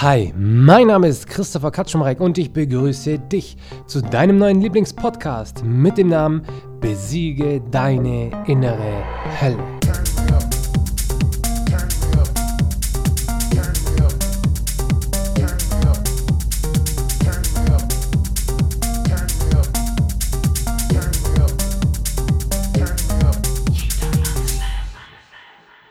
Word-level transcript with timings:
Hi, 0.00 0.32
mein 0.36 0.86
Name 0.86 1.08
ist 1.08 1.26
Christopher 1.26 1.72
Katschumreck 1.72 2.20
und 2.20 2.38
ich 2.38 2.52
begrüße 2.52 3.18
dich 3.18 3.56
zu 3.88 4.00
deinem 4.00 4.38
neuen 4.38 4.60
Lieblingspodcast 4.60 5.64
mit 5.64 5.98
dem 5.98 6.10
Namen 6.10 6.46
Besiege 6.80 7.60
deine 7.72 8.30
innere 8.46 9.02
Hölle. 9.40 9.58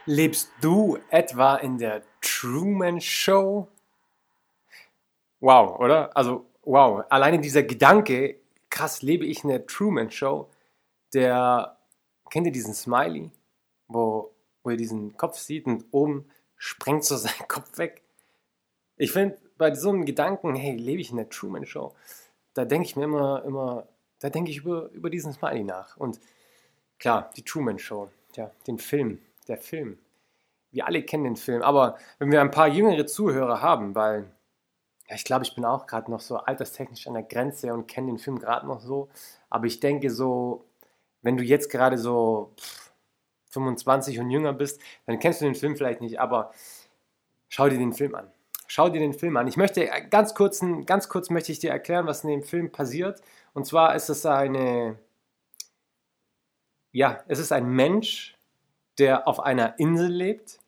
Lebst 0.06 0.54
du 0.62 0.98
etwa 1.10 1.58
in 1.58 1.78
der 1.78 2.04
Truman 2.22 3.02
Show? 3.02 3.68
Wow, 5.40 5.80
oder? 5.80 6.16
Also, 6.16 6.46
wow. 6.64 7.04
Alleine 7.10 7.40
dieser 7.40 7.64
Gedanke, 7.64 8.40
krass, 8.70 9.02
lebe 9.02 9.26
ich 9.26 9.44
in 9.44 9.50
der 9.50 9.66
Truman 9.66 10.12
Show, 10.12 10.50
der, 11.14 11.78
kennt 12.30 12.48
ihr 12.48 12.52
diesen 12.52 12.74
Smiley, 12.74 13.32
wo, 13.88 14.34
wo 14.64 14.70
ihr 14.72 14.78
diesen 14.78 15.16
Kopf 15.18 15.38
sieht 15.38 15.66
und 15.66 15.86
oben 15.92 16.30
sprengt 16.56 17.06
so 17.06 17.16
sein 17.18 17.48
Kopf 17.48 17.78
weg? 17.78 18.04
Ich 18.98 19.12
finde, 19.12 19.38
bei 19.58 19.74
so 19.74 19.90
einem 19.90 20.06
Gedanken, 20.06 20.56
hey, 20.56 20.76
lebe 20.76 21.02
ich 21.02 21.12
in 21.12 21.18
der 21.18 21.30
Truman 21.30 21.66
Show, 21.66 21.94
da 22.54 22.66
denke 22.66 22.88
ich 22.88 22.96
mir 22.96 23.06
immer, 23.06 23.44
immer, 23.46 23.88
da 24.20 24.30
denke 24.30 24.50
ich 24.50 24.58
über, 24.58 24.90
über 24.92 25.10
diesen 25.10 25.34
Smiley 25.34 25.64
nach. 25.64 25.98
Und 25.98 26.20
klar, 26.98 27.30
die 27.38 27.44
Truman 27.44 27.78
Show, 27.78 28.10
ja, 28.36 28.52
den 28.66 28.80
Film, 28.80 29.20
der 29.48 29.58
Film. 29.58 30.00
Wir 30.72 30.86
alle 30.86 31.04
kennen 31.04 31.24
den 31.24 31.36
Film, 31.36 31.62
aber 31.62 31.98
wenn 32.20 32.32
wir 32.32 32.42
ein 32.42 32.52
paar 32.52 32.68
jüngere 32.68 33.06
Zuhörer 33.06 33.62
haben, 33.62 33.96
weil 33.96 34.32
ja, 35.10 35.16
ich 35.16 35.24
glaube, 35.24 35.46
ich 35.46 35.56
bin 35.56 35.66
auch 35.66 35.88
gerade 35.88 36.12
noch 36.12 36.20
so 36.20 36.38
alterstechnisch 36.38 37.08
an 37.08 37.14
der 37.14 37.24
Grenze 37.24 37.74
und 37.74 37.88
kenne 37.88 38.08
den 38.08 38.20
Film 38.20 38.40
gerade 38.40 38.68
noch 38.68 38.82
so. 38.82 39.10
Aber 39.50 39.66
ich 39.66 39.80
denke 39.80 40.10
so, 40.10 40.66
wenn 41.22 41.38
du 41.38 41.44
jetzt 41.44 41.70
gerade 41.70 41.98
so 41.98 42.54
25 43.52 44.20
und 44.20 44.30
jünger 44.30 44.54
bist, 44.54 44.82
dann 45.06 45.20
kennst 45.20 45.42
du 45.42 45.46
den 45.46 45.56
Film 45.56 45.78
vielleicht 45.78 46.02
nicht, 46.02 46.20
aber 46.20 46.54
schau 47.48 47.70
dir 47.70 47.78
den 47.78 47.94
Film 47.94 48.16
an. 48.16 48.32
Schau 48.68 48.90
dir 48.90 49.00
den 49.00 49.14
Film 49.14 49.38
an. 49.38 49.48
Ich 49.48 49.56
möchte 49.56 49.90
ganz 50.10 50.36
kurz, 50.36 50.62
ganz 50.86 51.08
kurz 51.08 51.30
möchte 51.30 51.54
ich 51.54 51.60
dir 51.60 51.72
erklären, 51.72 52.06
was 52.06 52.24
in 52.24 52.30
dem 52.30 52.44
Film 52.44 52.72
passiert. 52.72 53.22
Und 53.54 53.66
zwar 53.66 53.96
ist 53.96 54.10
es 54.10 54.26
eine, 54.26 55.00
ja, 56.92 57.24
es 57.28 57.40
ist 57.40 57.54
ein 57.54 57.70
Mensch, 57.70 58.38
der 58.98 59.28
auf 59.28 59.40
einer 59.40 59.80
Insel 59.80 60.12
lebt 60.12 60.60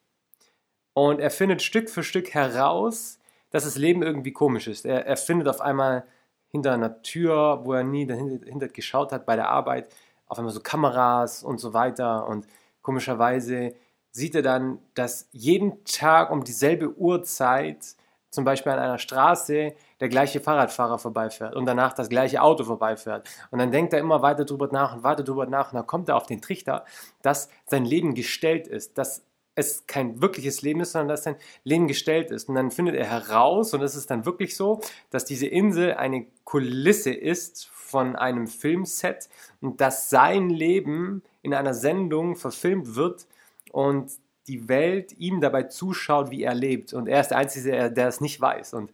und 0.93 1.19
er 1.19 1.31
findet 1.31 1.61
Stück 1.61 1.89
für 1.89 2.03
Stück 2.03 2.33
heraus, 2.33 3.18
dass 3.51 3.63
das 3.63 3.77
Leben 3.77 4.03
irgendwie 4.03 4.33
komisch 4.33 4.67
ist. 4.67 4.85
Er, 4.85 5.05
er 5.05 5.17
findet 5.17 5.47
auf 5.47 5.61
einmal 5.61 6.05
hinter 6.49 6.73
einer 6.73 7.01
Tür, 7.01 7.61
wo 7.63 7.73
er 7.73 7.83
nie 7.83 8.05
dahinter 8.05 8.67
geschaut 8.67 9.11
hat 9.11 9.25
bei 9.25 9.35
der 9.35 9.49
Arbeit, 9.49 9.89
auf 10.27 10.37
einmal 10.37 10.53
so 10.53 10.61
Kameras 10.61 11.43
und 11.43 11.59
so 11.59 11.73
weiter. 11.73 12.27
Und 12.27 12.47
komischerweise 12.81 13.73
sieht 14.11 14.35
er 14.35 14.41
dann, 14.41 14.79
dass 14.95 15.27
jeden 15.31 15.83
Tag 15.85 16.31
um 16.31 16.43
dieselbe 16.43 16.95
Uhrzeit, 16.97 17.95
zum 18.31 18.45
Beispiel 18.45 18.71
an 18.71 18.79
einer 18.79 18.99
Straße, 18.99 19.73
der 19.99 20.09
gleiche 20.09 20.39
Fahrradfahrer 20.39 20.99
vorbeifährt 20.99 21.55
und 21.55 21.65
danach 21.65 21.93
das 21.93 22.09
gleiche 22.09 22.41
Auto 22.41 22.63
vorbeifährt. 22.63 23.27
Und 23.49 23.57
dann 23.59 23.71
denkt 23.71 23.91
er 23.91 23.99
immer 23.99 24.21
weiter 24.21 24.45
drüber 24.45 24.69
nach 24.71 24.95
und 24.95 25.03
weiter 25.03 25.23
drüber 25.23 25.47
nach 25.47 25.71
und 25.71 25.77
dann 25.77 25.87
kommt 25.87 26.09
er 26.09 26.15
auf 26.15 26.27
den 26.27 26.41
Trichter, 26.41 26.85
dass 27.23 27.49
sein 27.65 27.85
Leben 27.85 28.13
gestellt 28.13 28.67
ist, 28.67 28.99
dass 28.99 29.23
es 29.59 29.85
kein 29.85 30.21
wirkliches 30.21 30.61
Leben 30.61 30.81
ist, 30.81 30.93
sondern 30.93 31.09
dass 31.09 31.23
sein 31.23 31.35
Leben 31.63 31.87
gestellt 31.87 32.31
ist. 32.31 32.49
Und 32.49 32.55
dann 32.55 32.71
findet 32.71 32.95
er 32.95 33.05
heraus, 33.05 33.73
und 33.73 33.81
es 33.81 33.95
ist 33.95 34.09
dann 34.09 34.25
wirklich 34.25 34.55
so, 34.55 34.81
dass 35.09 35.25
diese 35.25 35.47
Insel 35.47 35.93
eine 35.93 36.25
Kulisse 36.43 37.11
ist 37.11 37.67
von 37.67 38.15
einem 38.15 38.47
Filmset 38.47 39.29
und 39.61 39.81
dass 39.81 40.09
sein 40.09 40.49
Leben 40.49 41.23
in 41.41 41.53
einer 41.53 41.73
Sendung 41.73 42.35
verfilmt 42.35 42.95
wird 42.95 43.27
und 43.71 44.11
die 44.47 44.67
Welt 44.67 45.13
ihm 45.17 45.41
dabei 45.41 45.63
zuschaut, 45.63 46.31
wie 46.31 46.43
er 46.43 46.55
lebt. 46.55 46.93
Und 46.93 47.07
er 47.07 47.21
ist 47.21 47.29
der 47.29 47.37
Einzige, 47.37 47.91
der 47.91 48.07
es 48.07 48.19
nicht 48.21 48.41
weiß. 48.41 48.73
Und 48.73 48.91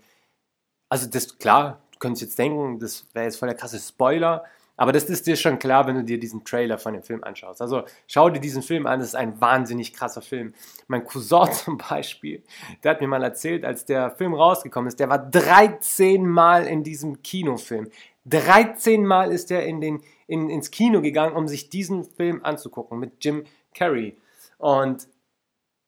also 0.90 1.08
das, 1.08 1.38
klar, 1.38 1.82
du 1.92 2.00
könntest 2.00 2.24
jetzt 2.24 2.40
denken, 2.40 2.80
das 2.80 3.06
wäre 3.14 3.26
jetzt 3.26 3.38
voll 3.38 3.47
der 3.47 3.58
krasse 3.58 3.80
Spoiler, 3.80 4.44
aber 4.78 4.91
das 4.91 5.06
ist 5.06 5.28
dir 5.28 5.36
schon 5.36 5.59
klar, 5.59 5.88
wenn 5.88 5.96
du 5.96 6.03
dir 6.03 6.19
diesen 6.19 6.44
Trailer 6.44 6.78
von 6.78 6.94
dem 6.94 7.03
Film 7.03 7.24
anschaust. 7.24 7.62
Also 7.62 7.84
schau 8.08 8.30
dir 8.30 8.40
diesen 8.40 8.62
Film 8.62 8.88
an, 8.88 9.00
das 9.00 9.09
ist 9.09 9.16
ein 9.16 9.40
wahnsinnig 9.40 9.94
krasser 9.94 10.22
Film. 10.22 10.53
Mein 10.88 11.06
Cousin 11.06 11.52
zum 11.52 11.78
Beispiel, 11.78 12.44
der 12.84 12.91
hat 12.91 13.02
mir 13.02 13.08
mal 13.08 13.24
erzählt, 13.24 13.66
als 13.66 13.85
der 13.85 14.12
Film 14.12 14.34
rausgekommen 14.34 14.88
ist, 14.88 15.00
der 15.00 15.09
war 15.09 15.19
13 15.19 16.25
Mal 16.28 16.68
in 16.68 16.84
diesem 16.84 17.22
Kinofilm. 17.22 17.90
13 18.25 19.06
Mal 19.06 19.31
ist 19.31 19.52
er 19.52 19.66
in 19.66 20.02
in, 20.28 20.50
ins 20.50 20.72
Kino 20.72 21.02
gegangen, 21.02 21.35
um 21.35 21.47
sich 21.47 21.69
diesen 21.69 22.03
Film 22.03 22.44
anzugucken 22.44 23.00
mit 23.00 23.24
Jim 23.24 23.46
Carrey. 23.74 24.18
Und 24.58 25.08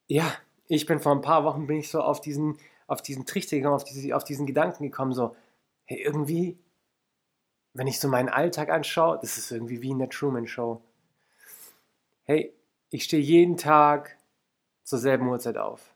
ja, 0.07 0.31
ich 0.67 0.85
bin 0.85 0.99
vor 0.99 1.13
ein 1.13 1.21
paar 1.21 1.43
Wochen 1.43 1.67
bin 1.67 1.77
ich 1.77 1.89
so 1.89 2.01
auf 2.01 2.21
diesen, 2.21 2.57
auf 2.87 3.01
diesen 3.01 3.25
Trichter 3.25 3.57
gekommen, 3.57 3.75
auf, 3.75 3.83
diese, 3.83 4.15
auf 4.15 4.23
diesen 4.23 4.45
Gedanken 4.45 4.83
gekommen, 4.83 5.13
so, 5.13 5.35
hey, 5.85 6.01
irgendwie 6.01 6.57
wenn 7.77 7.87
ich 7.87 7.99
so 7.99 8.07
meinen 8.07 8.29
Alltag 8.29 8.69
anschaue, 8.69 9.19
das 9.21 9.37
ist 9.37 9.51
irgendwie 9.51 9.83
wie 9.83 9.91
in 9.91 9.99
der 9.99 10.09
Truman 10.09 10.47
Show. 10.47 10.81
Hey, 12.23 12.53
ich 12.89 13.03
stehe 13.03 13.21
jeden 13.21 13.55
Tag 13.55 14.17
zur 14.83 14.97
selben 14.97 15.27
Uhrzeit 15.27 15.57
auf. 15.57 15.93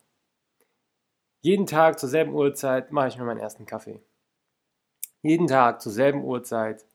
Jeden 1.41 1.65
Tag 1.65 1.97
zur 1.99 2.07
selben 2.07 2.33
Uhrzeit 2.33 2.91
mache 2.91 3.07
ich 3.07 3.17
mir 3.17 3.25
meinen 3.25 3.39
ersten 3.39 3.65
Kaffee. 3.65 3.99
Jeden 5.23 5.47
Tag 5.47 5.81
zur 5.81 5.91
selben 5.91 6.23
Uhrzeit 6.23 6.85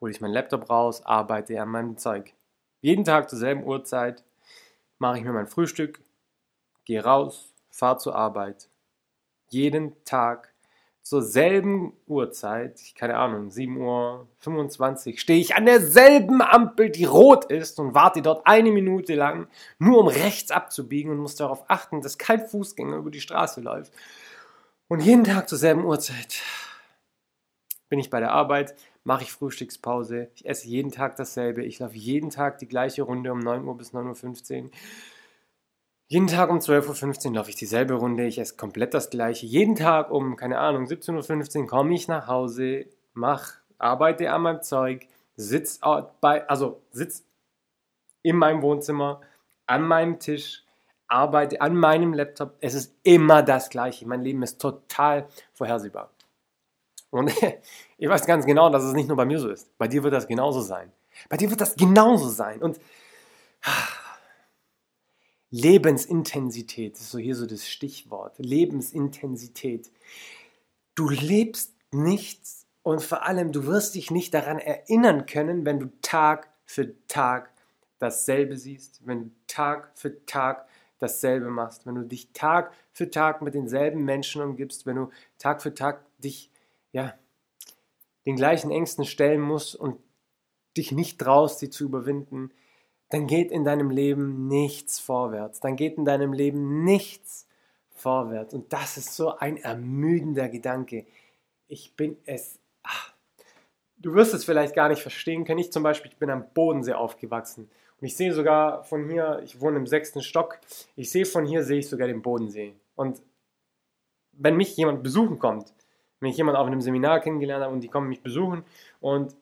hole 0.00 0.10
ich 0.10 0.20
meinen 0.20 0.34
Laptop 0.34 0.68
raus, 0.68 1.06
arbeite 1.06 1.60
an 1.62 1.68
meinem 1.68 1.96
Zeug. 1.96 2.34
Jeden 2.80 3.04
Tag 3.04 3.30
zur 3.30 3.38
selben 3.38 3.62
Uhrzeit 3.62 4.24
mache 4.98 5.18
ich 5.18 5.24
mir 5.24 5.32
mein 5.32 5.46
Frühstück, 5.46 6.00
gehe 6.84 7.04
raus, 7.04 7.54
fahre 7.70 7.98
zur 7.98 8.16
Arbeit. 8.16 8.68
Jeden 9.50 10.04
Tag 10.04 10.52
zur 11.06 11.22
selben 11.22 11.92
Uhrzeit, 12.08 12.80
keine 12.96 13.16
Ahnung, 13.16 13.50
7.25 13.50 15.12
Uhr, 15.12 15.18
stehe 15.18 15.38
ich 15.38 15.54
an 15.54 15.64
derselben 15.64 16.42
Ampel, 16.42 16.90
die 16.90 17.04
rot 17.04 17.44
ist 17.44 17.78
und 17.78 17.94
warte 17.94 18.22
dort 18.22 18.44
eine 18.44 18.72
Minute 18.72 19.14
lang, 19.14 19.46
nur 19.78 20.00
um 20.00 20.08
rechts 20.08 20.50
abzubiegen 20.50 21.12
und 21.12 21.18
muss 21.18 21.36
darauf 21.36 21.70
achten, 21.70 22.00
dass 22.00 22.18
kein 22.18 22.44
Fußgänger 22.44 22.96
über 22.96 23.12
die 23.12 23.20
Straße 23.20 23.60
läuft. 23.60 23.92
Und 24.88 24.98
jeden 24.98 25.22
Tag 25.22 25.48
zur 25.48 25.58
selben 25.58 25.84
Uhrzeit 25.84 26.42
bin 27.88 28.00
ich 28.00 28.10
bei 28.10 28.18
der 28.18 28.32
Arbeit, 28.32 28.74
mache 29.04 29.22
ich 29.22 29.30
Frühstückspause, 29.30 30.32
ich 30.34 30.44
esse 30.44 30.66
jeden 30.66 30.90
Tag 30.90 31.14
dasselbe, 31.14 31.64
ich 31.64 31.78
laufe 31.78 31.94
jeden 31.94 32.30
Tag 32.30 32.58
die 32.58 32.66
gleiche 32.66 33.02
Runde 33.02 33.30
um 33.30 33.38
9 33.38 33.64
Uhr 33.64 33.76
bis 33.76 33.94
9.15 33.94 34.64
Uhr. 34.64 34.70
Jeden 36.08 36.28
Tag 36.28 36.50
um 36.50 36.58
12.15 36.58 37.26
Uhr 37.26 37.34
laufe 37.34 37.50
ich 37.50 37.56
dieselbe 37.56 37.94
Runde, 37.94 38.26
ich 38.26 38.38
esse 38.38 38.56
komplett 38.56 38.94
das 38.94 39.10
gleiche. 39.10 39.44
Jeden 39.44 39.74
Tag 39.74 40.12
um, 40.12 40.36
keine 40.36 40.58
Ahnung, 40.58 40.84
17.15 40.84 41.62
Uhr 41.62 41.66
komme 41.66 41.94
ich 41.94 42.06
nach 42.06 42.28
Hause, 42.28 42.86
mach, 43.12 43.54
arbeite 43.78 44.30
an 44.30 44.42
meinem 44.42 44.62
Zeug, 44.62 45.08
sitz 45.34 45.80
bei, 46.20 46.48
also 46.48 46.80
sitz 46.92 47.24
in 48.22 48.36
meinem 48.36 48.62
Wohnzimmer, 48.62 49.20
an 49.66 49.82
meinem 49.82 50.20
Tisch, 50.20 50.64
arbeite 51.08 51.60
an 51.60 51.74
meinem 51.74 52.14
Laptop. 52.14 52.54
Es 52.60 52.74
ist 52.74 52.94
immer 53.02 53.42
das 53.42 53.68
Gleiche. 53.68 54.06
Mein 54.06 54.22
Leben 54.22 54.42
ist 54.44 54.60
total 54.60 55.26
vorhersehbar. 55.54 56.10
Und 57.10 57.32
ich 57.98 58.08
weiß 58.08 58.26
ganz 58.26 58.46
genau, 58.46 58.70
dass 58.70 58.84
es 58.84 58.92
nicht 58.92 59.08
nur 59.08 59.16
bei 59.16 59.24
mir 59.24 59.40
so 59.40 59.48
ist. 59.48 59.76
Bei 59.76 59.88
dir 59.88 60.04
wird 60.04 60.14
das 60.14 60.28
genauso 60.28 60.60
sein. 60.60 60.92
Bei 61.28 61.36
dir 61.36 61.50
wird 61.50 61.60
das 61.60 61.74
genauso 61.74 62.28
sein. 62.28 62.62
Und 62.62 62.78
Lebensintensität 65.56 66.96
ist 66.96 67.10
so 67.10 67.18
hier 67.18 67.34
so 67.34 67.46
das 67.46 67.66
Stichwort. 67.66 68.38
Lebensintensität. 68.38 69.90
Du 70.94 71.08
lebst 71.08 71.74
nichts 71.92 72.66
und 72.82 73.02
vor 73.02 73.22
allem 73.24 73.52
du 73.52 73.64
wirst 73.64 73.94
dich 73.94 74.10
nicht 74.10 74.34
daran 74.34 74.58
erinnern 74.58 75.24
können, 75.24 75.64
wenn 75.64 75.80
du 75.80 75.86
Tag 76.02 76.50
für 76.66 76.94
Tag 77.08 77.50
dasselbe 77.98 78.58
siehst, 78.58 79.06
wenn 79.06 79.22
du 79.24 79.30
Tag 79.46 79.92
für 79.94 80.26
Tag 80.26 80.68
dasselbe 80.98 81.48
machst, 81.48 81.86
wenn 81.86 81.94
du 81.94 82.02
dich 82.02 82.32
Tag 82.34 82.74
für 82.92 83.08
Tag 83.08 83.40
mit 83.40 83.54
denselben 83.54 84.04
Menschen 84.04 84.42
umgibst, 84.42 84.84
wenn 84.84 84.96
du 84.96 85.10
Tag 85.38 85.62
für 85.62 85.72
Tag 85.72 86.04
dich 86.18 86.50
ja 86.92 87.14
den 88.26 88.36
gleichen 88.36 88.70
Ängsten 88.70 89.06
stellen 89.06 89.40
musst 89.40 89.74
und 89.74 89.98
dich 90.76 90.92
nicht 90.92 91.18
traust, 91.18 91.60
sie 91.60 91.70
zu 91.70 91.84
überwinden, 91.84 92.50
dann 93.08 93.26
geht 93.26 93.50
in 93.50 93.64
deinem 93.64 93.90
Leben 93.90 94.48
nichts 94.48 94.98
vorwärts. 94.98 95.60
Dann 95.60 95.76
geht 95.76 95.96
in 95.96 96.04
deinem 96.04 96.32
Leben 96.32 96.84
nichts 96.84 97.46
vorwärts. 97.90 98.52
Und 98.54 98.72
das 98.72 98.96
ist 98.96 99.14
so 99.14 99.36
ein 99.36 99.56
ermüdender 99.56 100.48
Gedanke. 100.48 101.06
Ich 101.68 101.94
bin 101.94 102.16
es. 102.26 102.58
Ach, 102.82 103.12
du 103.98 104.14
wirst 104.14 104.34
es 104.34 104.44
vielleicht 104.44 104.74
gar 104.74 104.88
nicht 104.88 105.02
verstehen 105.02 105.44
können. 105.44 105.60
Ich 105.60 105.72
zum 105.72 105.82
Beispiel, 105.82 106.10
ich 106.10 106.18
bin 106.18 106.30
am 106.30 106.46
Bodensee 106.52 106.94
aufgewachsen. 106.94 107.70
Und 108.00 108.06
ich 108.06 108.16
sehe 108.16 108.32
sogar 108.34 108.84
von 108.84 109.08
hier, 109.08 109.40
ich 109.44 109.60
wohne 109.60 109.78
im 109.78 109.86
sechsten 109.86 110.22
Stock, 110.22 110.58
ich 110.96 111.10
sehe 111.10 111.24
von 111.24 111.46
hier, 111.46 111.62
sehe 111.62 111.78
ich 111.78 111.88
sogar 111.88 112.08
den 112.08 112.22
Bodensee. 112.22 112.74
Und 112.94 113.22
wenn 114.32 114.56
mich 114.56 114.76
jemand 114.76 115.02
besuchen 115.02 115.38
kommt, 115.38 115.72
wenn 116.20 116.30
ich 116.30 116.36
jemanden 116.36 116.60
auf 116.60 116.66
einem 116.66 116.80
Seminar 116.80 117.20
kennengelernt 117.20 117.64
habe 117.64 117.74
und 117.74 117.80
die 117.80 117.88
kommen 117.88 118.08
mich 118.08 118.22
besuchen 118.22 118.64
und 119.00 119.34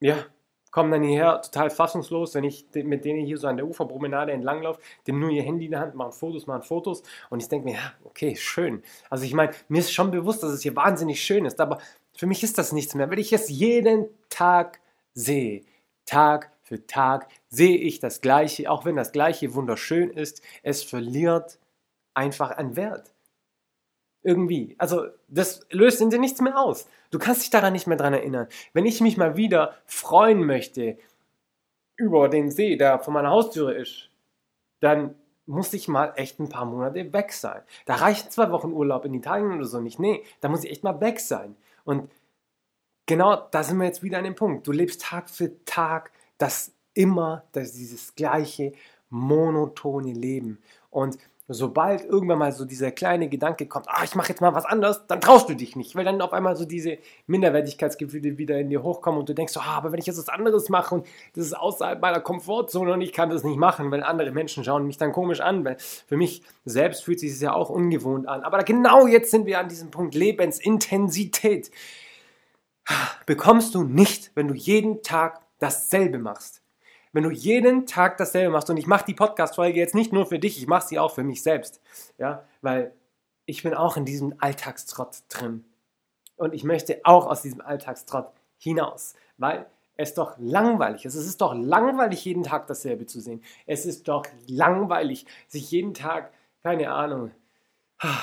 ja, 0.00 0.16
kommen 0.78 0.92
dann 0.92 1.02
hierher 1.02 1.42
total 1.42 1.70
fassungslos, 1.70 2.36
wenn 2.36 2.44
ich 2.44 2.64
mit 2.72 3.04
denen 3.04 3.26
hier 3.26 3.36
so 3.36 3.48
an 3.48 3.56
der 3.56 3.66
Uferpromenade 3.66 4.30
entlanglaufe, 4.30 4.80
dem 5.08 5.18
nur 5.18 5.28
ihr 5.28 5.42
Handy 5.42 5.64
in 5.64 5.72
der 5.72 5.80
Hand, 5.80 5.96
machen 5.96 6.12
Fotos, 6.12 6.46
machen 6.46 6.62
Fotos 6.62 7.02
und 7.30 7.42
ich 7.42 7.48
denke 7.48 7.64
mir, 7.64 7.74
ja, 7.74 7.92
okay, 8.04 8.36
schön. 8.36 8.84
Also 9.10 9.24
ich 9.24 9.34
meine, 9.34 9.50
mir 9.66 9.80
ist 9.80 9.92
schon 9.92 10.12
bewusst, 10.12 10.44
dass 10.44 10.52
es 10.52 10.62
hier 10.62 10.76
wahnsinnig 10.76 11.20
schön 11.20 11.46
ist, 11.46 11.60
aber 11.60 11.78
für 12.14 12.26
mich 12.28 12.44
ist 12.44 12.58
das 12.58 12.70
nichts 12.70 12.94
mehr, 12.94 13.10
weil 13.10 13.18
ich 13.18 13.32
es 13.32 13.48
jeden 13.48 14.06
Tag 14.28 14.78
sehe. 15.14 15.64
Tag 16.06 16.52
für 16.62 16.86
Tag 16.86 17.26
sehe 17.48 17.76
ich 17.76 17.98
das 17.98 18.20
Gleiche, 18.20 18.70
auch 18.70 18.84
wenn 18.84 18.94
das 18.94 19.10
Gleiche 19.10 19.54
wunderschön 19.54 20.10
ist, 20.10 20.42
es 20.62 20.84
verliert 20.84 21.58
einfach 22.14 22.56
an 22.56 22.76
Wert. 22.76 23.12
Irgendwie. 24.22 24.74
Also, 24.78 25.06
das 25.28 25.66
löst 25.70 26.00
in 26.00 26.10
dir 26.10 26.18
nichts 26.18 26.40
mehr 26.40 26.58
aus. 26.58 26.88
Du 27.10 27.18
kannst 27.18 27.42
dich 27.42 27.50
daran 27.50 27.72
nicht 27.72 27.86
mehr 27.86 27.96
dran 27.96 28.12
erinnern. 28.12 28.48
Wenn 28.72 28.86
ich 28.86 29.00
mich 29.00 29.16
mal 29.16 29.36
wieder 29.36 29.76
freuen 29.86 30.44
möchte 30.44 30.98
über 31.96 32.28
den 32.28 32.50
See, 32.50 32.76
der 32.76 32.98
vor 32.98 33.14
meiner 33.14 33.30
Haustüre 33.30 33.74
ist, 33.74 34.10
dann 34.80 35.14
muss 35.46 35.72
ich 35.72 35.88
mal 35.88 36.12
echt 36.16 36.38
ein 36.38 36.50
paar 36.50 36.66
Monate 36.66 37.12
weg 37.12 37.32
sein. 37.32 37.62
Da 37.86 37.94
reichen 37.94 38.30
zwei 38.30 38.50
Wochen 38.50 38.72
Urlaub 38.72 39.04
in 39.06 39.14
Italien 39.14 39.52
oder 39.52 39.64
so 39.64 39.80
nicht. 39.80 39.98
Nee, 39.98 40.22
da 40.40 40.48
muss 40.48 40.62
ich 40.62 40.70
echt 40.70 40.84
mal 40.84 41.00
weg 41.00 41.20
sein. 41.20 41.56
Und 41.84 42.10
genau 43.06 43.48
da 43.50 43.62
sind 43.62 43.78
wir 43.78 43.86
jetzt 43.86 44.02
wieder 44.02 44.18
an 44.18 44.24
dem 44.24 44.34
Punkt. 44.34 44.66
Du 44.66 44.72
lebst 44.72 45.00
Tag 45.00 45.30
für 45.30 45.64
Tag 45.64 46.12
das 46.36 46.72
immer, 46.92 47.44
das 47.52 47.72
dieses 47.72 48.14
gleiche 48.14 48.72
monotone 49.08 50.12
Leben. 50.12 50.58
Und 50.90 51.18
sobald 51.48 52.04
irgendwann 52.04 52.38
mal 52.38 52.52
so 52.52 52.66
dieser 52.66 52.90
kleine 52.90 53.28
Gedanke 53.28 53.66
kommt, 53.66 53.86
ah, 53.88 54.04
ich 54.04 54.14
mache 54.14 54.28
jetzt 54.28 54.42
mal 54.42 54.54
was 54.54 54.66
anderes, 54.66 55.06
dann 55.06 55.20
traust 55.22 55.48
du 55.48 55.54
dich 55.54 55.76
nicht, 55.76 55.96
weil 55.96 56.04
dann 56.04 56.20
auf 56.20 56.34
einmal 56.34 56.56
so 56.56 56.66
diese 56.66 56.98
Minderwertigkeitsgefühle 57.26 58.36
wieder 58.36 58.58
in 58.58 58.68
dir 58.68 58.82
hochkommen 58.82 59.18
und 59.18 59.28
du 59.30 59.34
denkst 59.34 59.54
so, 59.54 59.60
ah, 59.60 59.76
aber 59.78 59.90
wenn 59.90 59.98
ich 59.98 60.06
jetzt 60.06 60.18
was 60.18 60.28
anderes 60.28 60.68
mache 60.68 60.94
und 60.94 61.06
das 61.34 61.46
ist 61.46 61.54
außerhalb 61.54 62.02
meiner 62.02 62.20
Komfortzone 62.20 62.92
und 62.92 63.00
ich 63.00 63.14
kann 63.14 63.30
das 63.30 63.44
nicht 63.44 63.56
machen, 63.56 63.90
weil 63.90 64.02
andere 64.02 64.30
Menschen 64.30 64.62
schauen 64.62 64.86
mich 64.86 64.98
dann 64.98 65.12
komisch 65.12 65.40
an, 65.40 65.64
weil 65.64 65.78
für 65.78 66.18
mich 66.18 66.42
selbst 66.66 67.04
fühlt 67.04 67.18
sich 67.18 67.32
es 67.32 67.40
ja 67.40 67.54
auch 67.54 67.70
ungewohnt 67.70 68.28
an. 68.28 68.42
Aber 68.42 68.62
genau 68.62 69.06
jetzt 69.06 69.30
sind 69.30 69.46
wir 69.46 69.58
an 69.58 69.68
diesem 69.68 69.90
Punkt 69.90 70.14
Lebensintensität. 70.14 71.70
Bekommst 73.24 73.74
du 73.74 73.84
nicht, 73.84 74.32
wenn 74.34 74.48
du 74.48 74.54
jeden 74.54 75.02
Tag 75.02 75.40
dasselbe 75.58 76.18
machst. 76.18 76.57
Wenn 77.12 77.24
du 77.24 77.30
jeden 77.30 77.86
Tag 77.86 78.16
dasselbe 78.18 78.50
machst 78.50 78.70
und 78.70 78.76
ich 78.76 78.86
mache 78.86 79.04
die 79.06 79.14
Podcast-Folge 79.14 79.78
jetzt 79.78 79.94
nicht 79.94 80.12
nur 80.12 80.26
für 80.26 80.38
dich, 80.38 80.58
ich 80.58 80.66
mache 80.66 80.86
sie 80.86 80.98
auch 80.98 81.14
für 81.14 81.24
mich 81.24 81.42
selbst. 81.42 81.80
Ja, 82.18 82.44
weil 82.60 82.92
ich 83.46 83.62
bin 83.62 83.74
auch 83.74 83.96
in 83.96 84.04
diesem 84.04 84.34
Alltagstrott 84.38 85.22
drin. 85.28 85.64
Und 86.36 86.54
ich 86.54 86.64
möchte 86.64 87.00
auch 87.04 87.26
aus 87.26 87.42
diesem 87.42 87.60
Alltagstrott 87.60 88.32
hinaus, 88.58 89.14
weil 89.38 89.66
es 89.96 90.14
doch 90.14 90.34
langweilig 90.38 91.04
ist. 91.04 91.14
Es 91.14 91.26
ist 91.26 91.40
doch 91.40 91.54
langweilig, 91.54 92.24
jeden 92.24 92.44
Tag 92.44 92.66
dasselbe 92.68 93.06
zu 93.06 93.20
sehen. 93.20 93.42
Es 93.66 93.84
ist 93.84 94.06
doch 94.06 94.24
langweilig, 94.46 95.26
sich 95.48 95.70
jeden 95.70 95.94
Tag, 95.94 96.32
keine 96.62 96.92
Ahnung, 96.92 97.32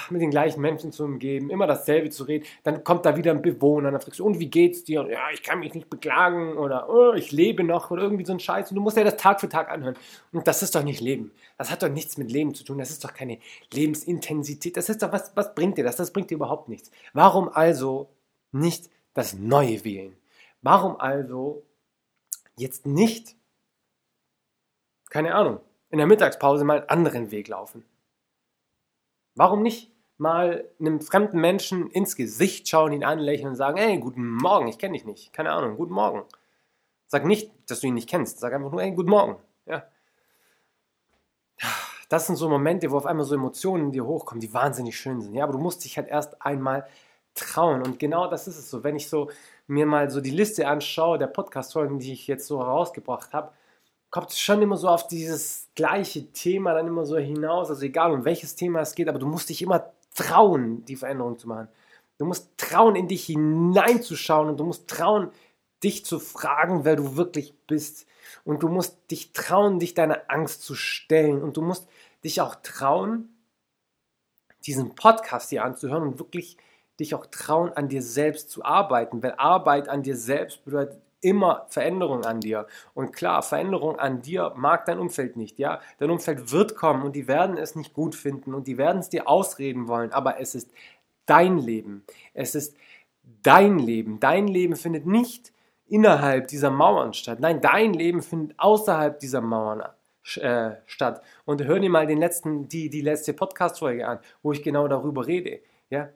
mit 0.10 0.22
den 0.22 0.32
gleichen 0.32 0.62
Menschen 0.62 0.92
zu 0.92 1.04
umgeben, 1.04 1.50
immer 1.50 1.68
dasselbe 1.68 2.10
zu 2.10 2.24
reden, 2.24 2.46
dann 2.64 2.84
kommt 2.84 3.06
da 3.06 3.18
wieder 3.18 3.32
ein 3.32 3.42
Bewohner, 3.42 3.92
dann 3.92 4.00
fragst 4.00 4.20
du, 4.20 4.26
und 4.26 4.40
wie 4.40 4.50
geht's 4.50 4.84
dir? 4.84 5.02
Und 5.02 5.10
ja, 5.10 5.30
ich 5.34 5.44
kann 5.44 5.60
mich 5.60 5.74
nicht 5.74 5.90
beklagen 5.90 6.58
oder 6.58 6.90
oh, 6.90 7.14
ich 7.14 7.32
lebe 7.32 7.64
noch 7.64 7.92
oder 7.92 8.04
irgendwie 8.04 8.26
so 8.26 8.32
ein 8.32 8.40
Scheiß. 8.40 8.72
Und 8.72 8.76
du 8.76 8.82
musst 8.82 8.96
ja 8.96 9.04
das 9.04 9.18
Tag 9.18 9.42
für 9.42 9.50
Tag 9.50 9.70
anhören. 9.70 9.98
Und 10.32 10.48
das 10.48 10.64
ist 10.64 10.76
doch 10.76 10.84
nicht 10.84 11.02
Leben. 11.02 11.32
Das 11.58 11.72
hat 11.72 11.84
doch 11.84 11.90
nichts 11.90 12.18
mit 12.18 12.32
Leben 12.32 12.54
zu 12.54 12.64
tun. 12.64 12.78
Das 12.78 12.90
ist 12.90 13.04
doch 13.04 13.14
keine 13.14 13.40
Lebensintensität. 13.74 14.78
Das 14.78 14.88
ist 14.88 15.02
doch, 15.02 15.12
was, 15.12 15.36
was 15.36 15.54
bringt 15.54 15.78
dir 15.78 15.84
das? 15.84 15.98
Das 15.98 16.12
bringt 16.12 16.30
dir 16.30 16.36
überhaupt 16.36 16.70
nichts. 16.70 16.90
Warum 17.14 17.50
also 17.50 18.10
nicht 18.52 18.90
das 19.14 19.34
Neue 19.34 19.84
wählen? 19.84 20.16
Warum 20.62 21.00
also 21.00 21.64
jetzt 22.58 22.86
nicht, 22.86 23.36
keine 25.10 25.36
Ahnung, 25.36 25.60
in 25.90 25.98
der 25.98 26.08
Mittagspause 26.08 26.64
mal 26.64 26.80
einen 26.80 26.90
anderen 26.90 27.32
Weg 27.32 27.50
laufen? 27.50 27.84
Warum 29.36 29.62
nicht 29.62 29.92
mal 30.18 30.70
einem 30.80 31.02
fremden 31.02 31.40
Menschen 31.40 31.90
ins 31.92 32.16
Gesicht 32.16 32.68
schauen, 32.70 32.94
ihn 32.94 33.04
anlächeln 33.04 33.50
und 33.50 33.56
sagen, 33.56 33.78
hey, 33.78 34.00
guten 34.00 34.26
Morgen, 34.26 34.68
ich 34.68 34.78
kenne 34.78 34.94
dich 34.94 35.06
nicht, 35.06 35.34
keine 35.34 35.52
Ahnung, 35.52 35.76
guten 35.76 35.94
Morgen. 35.94 36.24
Sag 37.08 37.26
nicht, 37.26 37.52
dass 37.70 37.82
du 37.82 37.88
ihn 37.88 37.94
nicht 37.96 38.10
kennst, 38.10 38.40
sag 38.40 38.54
einfach 38.54 38.72
nur, 38.72 38.82
hey, 38.82 38.92
guten 38.92 39.10
Morgen. 39.10 39.38
Ja. 39.66 39.84
Das 42.08 42.28
sind 42.28 42.36
so 42.36 42.48
Momente, 42.48 42.92
wo 42.92 42.98
auf 42.98 43.06
einmal 43.06 43.26
so 43.26 43.36
Emotionen 43.36 43.86
in 43.86 43.92
dir 43.92 44.06
hochkommen, 44.06 44.40
die 44.40 44.54
wahnsinnig 44.54 44.98
schön 44.98 45.22
sind. 45.22 45.34
Ja, 45.34 45.44
aber 45.44 45.54
du 45.54 45.60
musst 45.60 45.84
dich 45.84 45.98
halt 45.98 46.08
erst 46.08 46.42
einmal 46.42 46.88
trauen. 47.34 47.82
Und 47.82 48.00
genau 48.00 48.28
das 48.28 48.48
ist 48.48 48.58
es 48.58 48.70
so. 48.70 48.84
Wenn 48.84 48.96
ich 48.96 49.10
so 49.10 49.30
mir 49.68 49.86
mal 49.86 50.10
so 50.10 50.22
die 50.22 50.32
Liste 50.32 50.68
anschaue 50.68 51.18
der 51.18 51.28
Podcast-Folgen, 51.28 52.00
die 52.00 52.14
ich 52.14 52.28
jetzt 52.28 52.48
so 52.48 52.60
herausgebracht 52.60 53.34
habe, 53.34 53.52
kommt 54.16 54.32
es 54.32 54.40
schon 54.40 54.62
immer 54.62 54.78
so 54.78 54.88
auf 54.88 55.10
dieses 55.10 55.68
gleiche 55.76 56.32
Thema 56.32 56.74
dann 56.74 56.88
immer 56.88 57.04
so 57.04 57.18
hinaus. 57.18 57.70
Also 57.70 57.84
egal 57.84 58.14
um 58.14 58.24
welches 58.24 58.56
Thema 58.56 58.80
es 58.80 58.96
geht, 58.96 59.10
aber 59.10 59.20
du 59.20 59.28
musst 59.28 59.50
dich 59.50 59.62
immer 59.62 59.92
trauen, 60.14 60.86
die 60.86 60.96
Veränderung 60.96 61.38
zu 61.38 61.50
machen. 61.50 61.68
Du 62.18 62.24
musst 62.24 62.58
trauen, 62.58 62.96
in 62.96 63.10
dich 63.10 63.26
hineinzuschauen 63.26 64.48
und 64.48 64.58
du 64.58 64.64
musst 64.64 64.88
trauen, 64.88 65.32
dich 65.84 66.06
zu 66.06 66.20
fragen, 66.20 66.86
wer 66.86 66.96
du 66.96 67.18
wirklich 67.18 67.56
bist. 67.68 68.08
Und 68.46 68.64
du 68.64 68.70
musst 68.70 69.12
dich 69.12 69.34
trauen, 69.34 69.80
dich 69.80 69.96
deiner 69.96 70.22
Angst 70.30 70.64
zu 70.64 70.76
stellen. 70.76 71.44
Und 71.44 71.58
du 71.58 71.62
musst 71.62 71.86
dich 72.24 72.40
auch 72.40 72.56
trauen, 72.64 73.36
diesen 74.66 74.96
Podcast 74.96 75.50
hier 75.50 75.66
anzuhören 75.66 76.04
und 76.04 76.20
wirklich 76.20 76.56
dich 77.02 77.16
auch 77.16 77.26
trauen, 77.26 77.74
an 77.74 77.90
dir 77.90 78.02
selbst 78.02 78.50
zu 78.50 78.64
arbeiten. 78.64 79.22
Weil 79.22 79.34
Arbeit 79.34 79.90
an 79.90 80.04
dir 80.04 80.16
selbst 80.16 80.64
bedeutet 80.64 81.02
immer 81.26 81.66
Veränderung 81.70 82.24
an 82.24 82.40
dir. 82.40 82.68
Und 82.94 83.12
klar, 83.12 83.42
Veränderung 83.42 83.98
an 84.00 84.22
dir 84.22 84.54
mag 84.56 84.86
dein 84.86 85.00
Umfeld 85.00 85.36
nicht, 85.36 85.58
ja. 85.58 85.82
Dein 85.98 86.12
Umfeld 86.12 86.52
wird 86.52 86.76
kommen 86.76 87.04
und 87.04 87.16
die 87.16 87.28
werden 87.28 87.58
es 87.58 87.76
nicht 87.76 87.94
gut 87.94 88.16
finden 88.16 88.54
und 88.54 88.68
die 88.68 88.78
werden 88.78 89.00
es 89.00 89.10
dir 89.10 89.28
ausreden 89.28 89.88
wollen, 89.88 90.12
aber 90.12 90.40
es 90.40 90.54
ist 90.54 90.72
dein 91.26 91.58
Leben. 91.58 92.04
Es 92.34 92.54
ist 92.54 92.78
dein 93.42 93.80
Leben. 93.80 94.20
Dein 94.20 94.48
Leben 94.48 94.76
findet 94.76 95.08
nicht 95.08 95.52
innerhalb 95.88 96.48
dieser 96.48 96.70
Mauern 96.70 97.14
statt. 97.14 97.40
Nein, 97.40 97.60
dein 97.62 97.94
Leben 97.94 98.22
findet 98.22 98.60
außerhalb 98.60 99.20
dieser 99.20 99.42
Mauern 99.42 99.84
äh, 100.36 100.72
statt. 100.86 101.22
Und 101.46 101.64
hör 101.64 101.80
dir 101.80 101.90
mal 101.90 102.08
den 102.08 102.20
letzten, 102.20 102.68
die, 102.68 102.90
die 102.90 103.02
letzte 103.02 103.34
Podcast-Folge 103.34 104.08
an, 104.08 104.20
wo 104.44 104.52
ich 104.52 104.64
genau 104.64 104.88
darüber 104.88 105.26
rede. 105.26 105.60
Ja, 105.90 106.10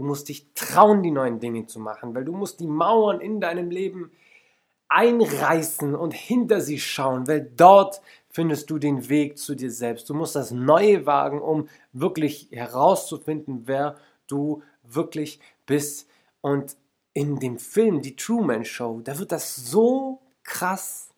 Du 0.00 0.06
musst 0.06 0.30
dich 0.30 0.46
trauen, 0.54 1.02
die 1.02 1.10
neuen 1.10 1.40
Dinge 1.40 1.66
zu 1.66 1.78
machen, 1.78 2.14
weil 2.14 2.24
du 2.24 2.32
musst 2.32 2.58
die 2.60 2.66
Mauern 2.66 3.20
in 3.20 3.38
deinem 3.38 3.68
Leben 3.70 4.10
einreißen 4.88 5.94
und 5.94 6.14
hinter 6.14 6.62
sie 6.62 6.80
schauen, 6.80 7.28
weil 7.28 7.52
dort 7.54 8.00
findest 8.30 8.70
du 8.70 8.78
den 8.78 9.10
Weg 9.10 9.36
zu 9.36 9.54
dir 9.54 9.70
selbst. 9.70 10.08
Du 10.08 10.14
musst 10.14 10.36
das 10.36 10.52
Neue 10.52 11.04
wagen, 11.04 11.42
um 11.42 11.68
wirklich 11.92 12.48
herauszufinden, 12.50 13.64
wer 13.66 13.98
du 14.26 14.62
wirklich 14.84 15.38
bist. 15.66 16.08
Und 16.40 16.78
in 17.12 17.38
dem 17.38 17.58
Film 17.58 18.00
Die 18.00 18.16
Truman 18.16 18.64
Show, 18.64 19.02
da 19.04 19.18
wird 19.18 19.32
das 19.32 19.54
so 19.54 20.22
krass 20.44 21.10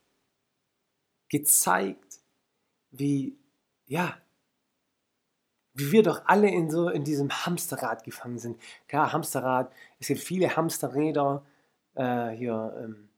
gezeigt, 1.29 2.19
wie 2.91 3.37
ja, 3.85 4.17
wie 5.73 5.91
wir 5.91 6.03
doch 6.03 6.21
alle 6.25 6.49
in 6.49 6.69
so 6.69 6.89
in 6.89 7.03
diesem 7.03 7.31
Hamsterrad 7.31 8.03
gefangen 8.03 8.37
sind. 8.37 8.59
Klar, 8.87 9.11
Hamsterrad, 9.11 9.71
es 9.99 10.07
gibt 10.07 10.19
viele 10.19 10.55
Hamsterräder, 10.55 11.43
äh, 11.95 12.29
hier 12.29 12.75
ähm, 12.83 13.09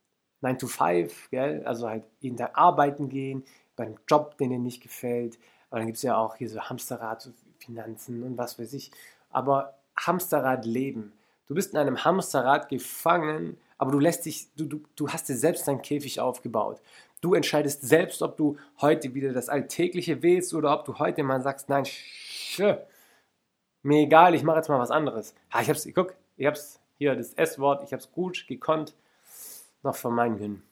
9 0.42 0.60
to 0.60 0.68
5, 0.68 1.30
gell? 1.32 1.64
also 1.66 1.90
halt 1.90 2.04
jeden 2.20 2.38
Tag 2.38 2.52
arbeiten 2.54 3.10
gehen, 3.10 3.44
bei 3.76 3.86
einem 3.86 3.98
Job, 4.08 4.38
den 4.38 4.52
dir 4.52 4.60
nicht 4.60 4.82
gefällt. 4.82 5.38
Aber 5.70 5.80
dann 5.80 5.88
gibt 5.88 5.98
es 5.98 6.04
ja 6.04 6.18
auch 6.18 6.36
hier 6.36 6.50
so 6.50 6.62
Hamsterrad, 6.62 7.22
so 7.22 7.32
Finanzen 7.58 8.24
und 8.24 8.38
was 8.38 8.58
weiß 8.60 8.74
ich. 8.74 8.92
Aber 9.32 9.76
Hamsterrad 9.98 10.66
leben. 10.66 11.14
Du 11.48 11.56
bist 11.56 11.74
in 11.74 11.80
einem 11.80 12.04
Hamsterrad 12.04 12.70
gefangen, 12.70 13.58
aber 13.78 13.92
du 13.92 14.00
lässt 14.00 14.26
dich, 14.26 14.48
du, 14.56 14.66
du, 14.66 14.82
du 14.96 15.10
hast 15.10 15.28
dir 15.28 15.36
selbst 15.36 15.68
deinen 15.68 15.82
Käfig 15.82 16.20
aufgebaut. 16.20 16.82
Du 17.22 17.34
entscheidest 17.34 17.82
selbst, 17.82 18.22
ob 18.22 18.38
du 18.38 18.58
heute 18.82 19.14
wieder 19.14 19.34
das 19.34 19.50
Alltägliche 19.50 20.22
wählst 20.22 20.54
oder 20.54 20.78
ob 20.78 20.86
du 20.86 21.00
heute 21.00 21.24
mal 21.24 21.42
sagst, 21.42 21.70
nein, 21.70 21.86
Tja, 22.56 22.80
mir 23.84 24.04
egal, 24.04 24.34
ich 24.34 24.44
mache 24.44 24.56
jetzt 24.56 24.70
mal 24.70 24.80
was 24.80 24.90
anderes. 24.90 25.36
Ha, 25.54 25.60
ich 25.60 25.70
hab's, 25.70 25.86
guck, 25.94 26.16
ich 26.38 26.48
hab's 26.48 26.80
hier, 26.98 27.14
das 27.14 27.34
S-Wort, 27.34 27.84
ich 27.84 27.92
hab's 27.92 28.14
gut 28.14 28.48
gekonnt, 28.48 28.96
noch 29.84 29.98
von 29.98 30.16
meinen 30.16 30.38
hin. 30.38 30.64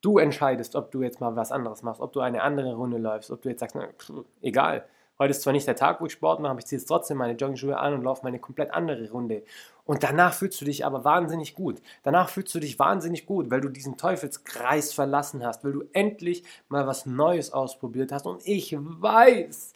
Du 0.00 0.16
entscheidest, 0.16 0.74
ob 0.74 0.90
du 0.90 1.02
jetzt 1.02 1.20
mal 1.20 1.36
was 1.36 1.52
anderes 1.52 1.82
machst, 1.82 2.00
ob 2.00 2.14
du 2.14 2.20
eine 2.20 2.40
andere 2.40 2.74
Runde 2.76 2.96
läufst, 2.96 3.30
ob 3.30 3.42
du 3.42 3.50
jetzt 3.50 3.60
sagst, 3.60 3.76
na, 3.76 3.88
pff, 3.88 4.24
egal. 4.40 4.86
Heute 5.22 5.30
ist 5.30 5.42
zwar 5.42 5.52
nicht 5.52 5.68
der 5.68 5.76
Tag, 5.76 6.00
wo 6.00 6.06
ich 6.06 6.12
Sport 6.14 6.40
mache, 6.40 6.50
aber 6.50 6.58
ich 6.58 6.66
ziehe 6.66 6.80
jetzt 6.80 6.88
trotzdem 6.88 7.18
meine 7.18 7.34
Joggingschuhe 7.34 7.78
an 7.78 7.94
und 7.94 8.02
laufe 8.02 8.24
meine 8.24 8.40
komplett 8.40 8.74
andere 8.74 9.08
Runde. 9.12 9.44
Und 9.84 10.02
danach 10.02 10.34
fühlst 10.34 10.60
du 10.60 10.64
dich 10.64 10.84
aber 10.84 11.04
wahnsinnig 11.04 11.54
gut. 11.54 11.80
Danach 12.02 12.28
fühlst 12.28 12.52
du 12.56 12.58
dich 12.58 12.76
wahnsinnig 12.80 13.24
gut, 13.24 13.48
weil 13.48 13.60
du 13.60 13.68
diesen 13.68 13.96
Teufelskreis 13.96 14.92
verlassen 14.92 15.46
hast, 15.46 15.62
weil 15.62 15.74
du 15.74 15.84
endlich 15.92 16.42
mal 16.68 16.88
was 16.88 17.06
Neues 17.06 17.52
ausprobiert 17.52 18.10
hast. 18.10 18.26
Und 18.26 18.44
ich 18.44 18.76
weiß, 18.76 19.74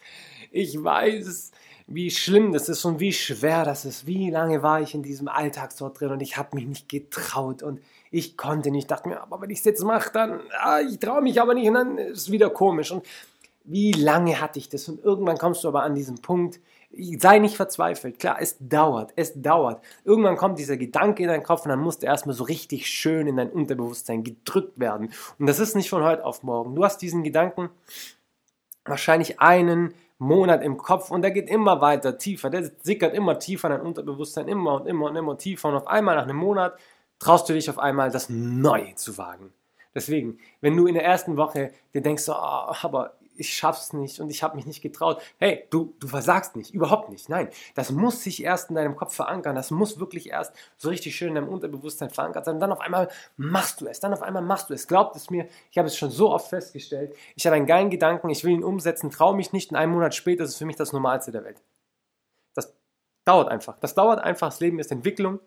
ich 0.51 0.83
weiß, 0.83 1.53
wie 1.87 2.11
schlimm 2.11 2.53
das 2.53 2.69
ist 2.69 2.85
und 2.85 2.99
wie 2.99 3.13
schwer 3.13 3.65
das 3.65 3.85
ist. 3.85 4.05
Wie 4.05 4.31
lange 4.31 4.65
war 4.65 4.81
ich 4.81 4.97
in 4.97 5.05
diesem 5.05 5.29
Alltagsort 5.29 6.01
drin 6.01 6.11
und 6.11 6.23
ich 6.23 6.37
habe 6.37 6.57
mich 6.57 6.67
nicht 6.67 6.89
getraut 6.89 7.63
und 7.63 7.81
ich 8.11 8.37
konnte 8.37 8.73
nicht. 8.73 8.85
Ich 8.85 8.89
dachte 8.89 9.09
mir, 9.09 9.21
aber 9.21 9.41
wenn 9.41 9.51
ich 9.51 9.61
es 9.61 9.65
jetzt 9.65 9.85
mache, 9.85 10.11
dann, 10.13 10.41
ah, 10.59 10.81
ich 10.81 10.99
traue 10.99 11.23
mich 11.23 11.41
aber 11.41 11.55
nicht 11.55 11.69
und 11.69 11.75
dann 11.75 11.99
ist 11.99 12.23
es 12.23 12.31
wieder 12.33 12.51
komisch. 12.51 12.91
Und 12.91 13.07
wie 13.67 13.93
lange 13.93 14.41
hatte 14.41 14.59
ich 14.59 14.69
das? 14.69 14.89
Und 14.89 15.05
irgendwann 15.05 15.39
kommst 15.39 15.65
du 15.65 15.69
aber 15.69 15.83
an 15.83 15.95
diesen 15.95 16.23
Punkt, 16.23 16.61
sei 17.19 17.39
nicht 17.39 17.57
verzweifelt. 17.57 18.19
Klar, 18.19 18.39
es 18.41 18.57
dauert, 18.61 19.13
es 19.17 19.41
dauert. 19.41 19.83
Irgendwann 20.05 20.37
kommt 20.37 20.59
dieser 20.59 20.77
Gedanke 20.77 21.23
in 21.23 21.29
deinen 21.29 21.43
Kopf 21.43 21.65
und 21.65 21.71
dann 21.71 21.81
musst 21.81 22.03
du 22.03 22.07
erstmal 22.07 22.35
so 22.35 22.45
richtig 22.45 22.87
schön 22.87 23.27
in 23.27 23.37
dein 23.37 23.51
Unterbewusstsein 23.51 24.25
gedrückt 24.25 24.79
werden. 24.79 25.13
Und 25.39 25.47
das 25.47 25.59
ist 25.59 25.75
nicht 25.75 25.91
von 25.91 26.03
heute 26.03 26.25
auf 26.25 26.43
morgen. 26.43 26.75
Du 26.75 26.85
hast 26.85 26.99
diesen 27.03 27.25
Gedanken 27.25 27.71
wahrscheinlich 28.85 29.41
einen 29.41 29.95
Monat 30.19 30.63
im 30.63 30.79
Kopf 30.79 31.11
und 31.11 31.23
der 31.23 31.31
geht 31.31 31.51
immer 31.51 31.81
weiter 31.81 32.17
tiefer. 32.17 32.49
Der 32.49 32.71
sickert 32.83 33.15
immer 33.15 33.39
tiefer 33.39 33.69
in 33.69 33.77
dein 33.77 33.87
Unterbewusstsein, 33.87 34.49
immer 34.49 34.75
und 34.75 34.87
immer 34.87 35.07
und 35.07 35.17
immer 35.17 35.37
tiefer. 35.37 35.69
Und 35.69 35.75
auf 35.75 35.89
einmal 35.89 36.17
nach 36.17 36.25
einem 36.25 36.37
Monat 36.37 36.79
traust 37.19 37.49
du 37.49 37.53
dich 37.53 37.69
auf 37.69 37.79
einmal, 37.79 38.11
das 38.11 38.31
Neue 38.31 38.95
zu 38.95 39.19
wagen. 39.19 39.53
Deswegen, 39.95 40.39
wenn 40.61 40.77
du 40.77 40.87
in 40.87 40.95
der 40.95 41.05
ersten 41.05 41.37
Woche 41.39 41.73
dir 41.95 42.03
denkst, 42.03 42.29
oh, 42.29 42.33
aber 42.33 43.16
ich 43.39 43.55
schaff's 43.55 43.93
nicht 43.93 44.21
und 44.21 44.31
ich 44.31 44.43
habe 44.43 44.57
mich 44.57 44.67
nicht 44.67 44.83
getraut. 44.83 45.21
Hey, 45.39 45.67
du, 45.71 45.95
du 45.99 46.09
versagst 46.09 46.57
nicht, 46.57 46.75
überhaupt 46.75 47.11
nicht. 47.11 47.29
Nein, 47.29 47.49
das 47.75 47.91
muss 47.91 48.23
sich 48.23 48.43
erst 48.43 48.71
in 48.71 48.77
deinem 48.77 48.97
Kopf 48.97 49.15
verankern. 49.15 49.55
Das 49.55 49.71
muss 49.71 50.01
wirklich 50.01 50.31
erst 50.31 50.55
so 50.77 50.89
richtig 50.89 51.17
schön 51.17 51.29
in 51.29 51.35
deinem 51.37 51.49
Unterbewusstsein 51.49 52.11
verankert 52.11 52.45
sein. 52.45 52.55
Und 52.55 52.61
dann 52.61 52.73
auf 52.73 52.81
einmal 52.81 53.09
machst 53.37 53.81
du 53.81 53.87
es. 53.87 54.01
Dann 54.01 54.13
auf 54.13 54.23
einmal 54.23 54.43
machst 54.43 54.71
du 54.71 54.75
es. 54.75 54.87
Glaubt 54.87 55.17
es 55.17 55.31
mir, 55.31 55.49
ich 55.71 55.79
habe 55.79 55.89
es 55.89 55.97
schon 55.97 56.11
so 56.11 56.33
oft 56.33 56.49
festgestellt. 56.49 57.15
Ich 57.35 57.47
habe 57.47 57.57
einen 57.57 57.67
geilen 57.67 57.91
Gedanken, 57.91 58.31
ich 58.31 58.45
will 58.45 58.53
ihn 58.53 58.65
umsetzen, 58.65 59.11
traue 59.11 59.37
mich 59.37 59.53
nicht. 59.53 59.71
In 59.71 59.77
einem 59.77 59.93
Monat 59.93 60.15
später 60.15 60.45
ist 60.45 60.51
es 60.51 60.57
für 60.57 60.67
mich 60.67 60.77
das 60.77 60.93
Normalste 60.93 61.33
der 61.33 61.45
Welt. 61.45 61.63
Das 62.55 62.75
dauert 63.25 63.49
einfach. 63.49 63.79
Das 63.79 63.95
dauert 63.95 64.21
einfach. 64.21 64.49
Das 64.49 64.61
Leben 64.61 64.79
ist 64.79 64.93
Entwicklung. 64.93 65.41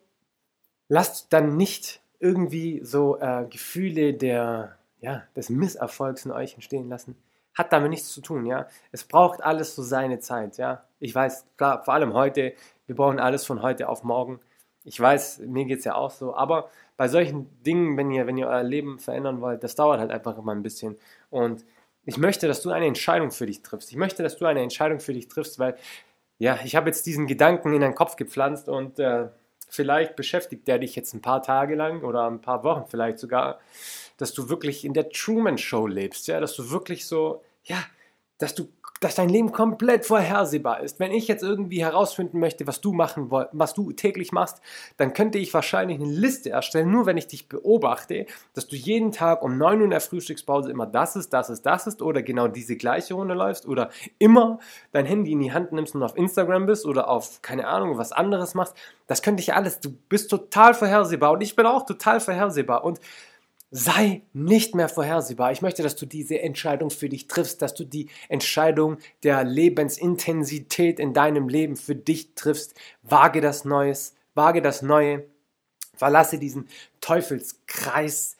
Lasst 0.88 1.34
dann 1.34 1.58
nicht 1.58 2.02
irgendwie 2.20 2.82
so 2.84 3.18
äh, 3.20 3.46
Gefühle 3.50 4.14
der, 4.14 4.78
ja, 5.02 5.24
des 5.36 5.50
Misserfolgs 5.50 6.26
in 6.26 6.32
euch 6.32 6.56
entstehen 6.56 6.90
lassen 6.90 7.16
hat 7.54 7.74
damit 7.74 7.90
nichts 7.90 8.12
zu 8.12 8.22
tun, 8.22 8.46
ja. 8.46 8.68
Es 8.92 9.04
braucht 9.04 9.44
alles 9.44 9.76
so 9.76 9.84
seine 9.84 10.20
Zeit, 10.20 10.58
ja. 10.58 10.84
Ich 11.00 11.14
weiß, 11.14 11.46
klar, 11.58 11.84
vor 11.84 11.94
allem 11.94 12.14
heute, 12.14 12.54
wir 12.88 12.96
brauchen 12.96 13.20
alles 13.20 13.46
von 13.46 13.62
heute 13.62 13.90
auf 13.90 14.04
morgen. 14.04 14.40
Ich 14.84 15.00
weiß, 15.00 15.40
mir 15.40 15.66
geht 15.66 15.80
es 15.80 15.86
ja 15.86 15.96
auch 15.96 16.12
so, 16.12 16.36
aber 16.36 16.70
bei 16.98 17.08
solchen 17.08 17.48
Dingen, 17.64 17.98
wenn 17.98 18.12
ihr, 18.12 18.28
wenn 18.28 18.38
ihr 18.38 18.48
euer 18.48 18.64
Leben 18.64 19.00
verändern 19.00 19.42
wollt, 19.42 19.64
das 19.64 19.76
dauert 19.76 20.00
halt 20.00 20.12
einfach 20.12 20.38
immer 20.38 20.54
ein 20.54 20.64
bisschen. 20.64 20.98
Und 21.30 21.66
ich 22.06 22.18
möchte, 22.18 22.48
dass 22.48 22.62
du 22.62 22.72
eine 22.72 22.88
Entscheidung 22.88 23.32
für 23.32 23.46
dich 23.46 23.62
triffst. 23.62 23.92
Ich 23.92 23.98
möchte, 23.98 24.24
dass 24.24 24.38
du 24.38 24.46
eine 24.46 24.62
Entscheidung 24.62 25.00
für 25.00 25.14
dich 25.14 25.28
triffst, 25.28 25.60
weil, 25.60 25.76
ja, 26.40 26.60
ich 26.64 26.76
habe 26.76 26.88
jetzt 26.88 27.06
diesen 27.06 27.28
Gedanken 27.28 27.74
in 27.74 27.82
deinen 27.82 27.96
Kopf 27.96 28.16
gepflanzt 28.16 28.68
und 28.70 29.00
äh, 29.00 29.28
vielleicht 29.70 30.16
beschäftigt 30.16 30.68
der 30.68 30.80
dich 30.80 30.96
jetzt 30.96 31.14
ein 31.14 31.22
paar 31.22 31.44
Tage 31.44 31.76
lang 31.76 32.04
oder 32.04 32.30
ein 32.30 32.42
paar 32.42 32.64
Wochen 32.64 32.86
vielleicht 32.90 33.20
sogar 33.20 33.60
dass 34.20 34.34
du 34.34 34.50
wirklich 34.50 34.86
in 34.86 34.94
der 34.94 35.10
Truman 35.10 35.58
Show 35.58 35.88
lebst, 35.88 36.28
ja, 36.28 36.40
dass 36.40 36.56
du 36.56 36.70
wirklich 36.70 37.08
so, 37.08 37.42
ja, 37.64 37.78
dass 38.38 38.54
du, 38.54 38.70
dass 39.00 39.16
dein 39.16 39.30
Leben 39.30 39.54
komplett 39.54 40.06
vorhersehbar 40.06 40.82
ist. 40.82 41.00
Wenn 41.00 41.14
ich 41.14 41.30
jetzt 41.30 41.42
irgendwie 41.42 41.82
herausfinden 41.82 42.40
möchte, 42.40 42.68
was 42.68 42.82
du 42.82 42.92
machen 42.92 43.32
was 43.32 43.74
du 43.74 43.94
täglich 43.94 44.34
machst, 44.34 44.62
dann 44.98 45.14
könnte 45.14 45.38
ich 45.38 45.54
wahrscheinlich 45.54 46.02
eine 46.02 46.12
Liste 46.12 46.50
erstellen, 46.50 46.92
nur 46.92 47.06
wenn 47.06 47.16
ich 47.16 47.28
dich 47.28 47.48
beobachte, 47.48 48.26
dass 48.54 48.68
du 48.68 48.76
jeden 48.76 49.14
Tag 49.14 49.42
um 49.42 49.58
9 49.58 49.80
Uhr 49.80 49.84
in 49.86 49.90
der 49.92 50.02
Frühstückspause 50.02 50.70
immer 50.70 50.86
das 50.86 51.16
ist, 51.16 51.32
das 51.32 51.50
ist, 51.50 51.66
das 51.66 51.88
ist 51.88 52.02
oder 52.02 52.22
genau 52.24 52.50
diese 52.50 52.76
gleiche 52.76 53.14
Runde 53.14 53.36
läufst 53.36 53.66
oder 53.66 53.90
immer 54.18 54.60
dein 54.92 55.06
Handy 55.06 55.32
in 55.32 55.40
die 55.40 55.54
Hand 55.54 55.72
nimmst 55.72 55.96
und 55.96 56.04
auf 56.04 56.18
Instagram 56.18 56.66
bist 56.66 56.86
oder 56.86 57.08
auf, 57.08 57.42
keine 57.42 57.68
Ahnung, 57.68 57.98
was 57.98 58.12
anderes 58.12 58.54
machst. 58.54 58.74
Das 59.08 59.22
könnte 59.22 59.42
ich 59.42 59.54
alles. 59.54 59.80
Du 59.80 59.92
bist 60.10 60.30
total 60.30 60.74
vorhersehbar 60.74 61.32
und 61.32 61.42
ich 61.42 61.56
bin 61.56 61.66
auch 61.66 61.86
total 61.86 62.20
vorhersehbar 62.20 62.84
und 62.84 63.00
sei 63.72 64.24
nicht 64.34 64.74
mehr 64.74 64.90
vorhersehbar. 64.90 65.52
Ich 65.52 65.62
möchte, 65.62 65.84
dass 65.84 65.96
du 65.96 66.06
diese 66.06 66.42
Entscheidung 66.42 66.90
für 66.90 67.10
dich 67.10 67.28
triffst, 67.28 67.62
dass 67.62 67.76
du 67.76 67.86
die 67.86 68.10
Entscheidung 68.28 68.98
der 69.24 69.44
Lebensintensität 69.44 71.00
in 71.00 71.14
deinem 71.14 71.50
Leben 71.50 71.76
für 71.76 71.96
dich 71.96 72.34
triffst. 72.34 72.74
Wage 73.04 73.42
das 73.42 73.66
Neues, 73.66 74.16
wage 74.34 74.62
das 74.62 74.82
Neue. 74.82 75.26
Verlasse 75.96 76.40
diesen 76.40 76.68
Teufelskreis, 77.02 78.38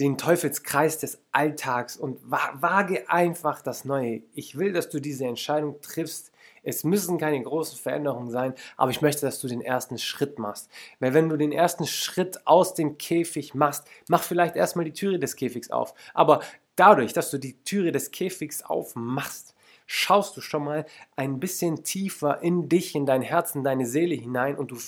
den 0.00 0.16
Teufelskreis 0.18 0.98
des 0.98 1.18
Alltags 1.32 1.96
und 1.96 2.18
wage 2.30 3.08
einfach 3.10 3.62
das 3.62 3.84
Neue. 3.84 4.22
Ich 4.32 4.58
will, 4.58 4.72
dass 4.72 4.88
du 4.88 5.00
diese 5.00 5.26
Entscheidung 5.26 5.80
triffst 5.82 6.32
es 6.64 6.84
müssen 6.84 7.18
keine 7.18 7.42
großen 7.42 7.78
Veränderungen 7.78 8.30
sein, 8.30 8.54
aber 8.76 8.90
ich 8.90 9.02
möchte, 9.02 9.26
dass 9.26 9.40
du 9.40 9.48
den 9.48 9.60
ersten 9.60 9.98
Schritt 9.98 10.38
machst. 10.38 10.70
Weil 11.00 11.14
wenn 11.14 11.28
du 11.28 11.36
den 11.36 11.52
ersten 11.52 11.86
Schritt 11.86 12.46
aus 12.46 12.74
dem 12.74 12.98
Käfig 12.98 13.54
machst, 13.54 13.86
mach 14.08 14.22
vielleicht 14.22 14.56
erstmal 14.56 14.84
die 14.84 14.92
Türe 14.92 15.18
des 15.18 15.36
Käfigs 15.36 15.70
auf. 15.70 15.94
Aber 16.14 16.40
dadurch, 16.76 17.12
dass 17.12 17.30
du 17.30 17.38
die 17.38 17.62
Türe 17.62 17.92
des 17.92 18.10
Käfigs 18.10 18.62
aufmachst, 18.62 19.54
schaust 19.86 20.36
du 20.36 20.40
schon 20.40 20.64
mal 20.64 20.86
ein 21.16 21.40
bisschen 21.40 21.84
tiefer 21.84 22.42
in 22.42 22.68
dich, 22.68 22.94
in 22.94 23.06
dein 23.06 23.22
Herz, 23.22 23.54
in 23.54 23.64
deine 23.64 23.86
Seele 23.86 24.14
hinein 24.14 24.56
und 24.56 24.70
du, 24.70 24.78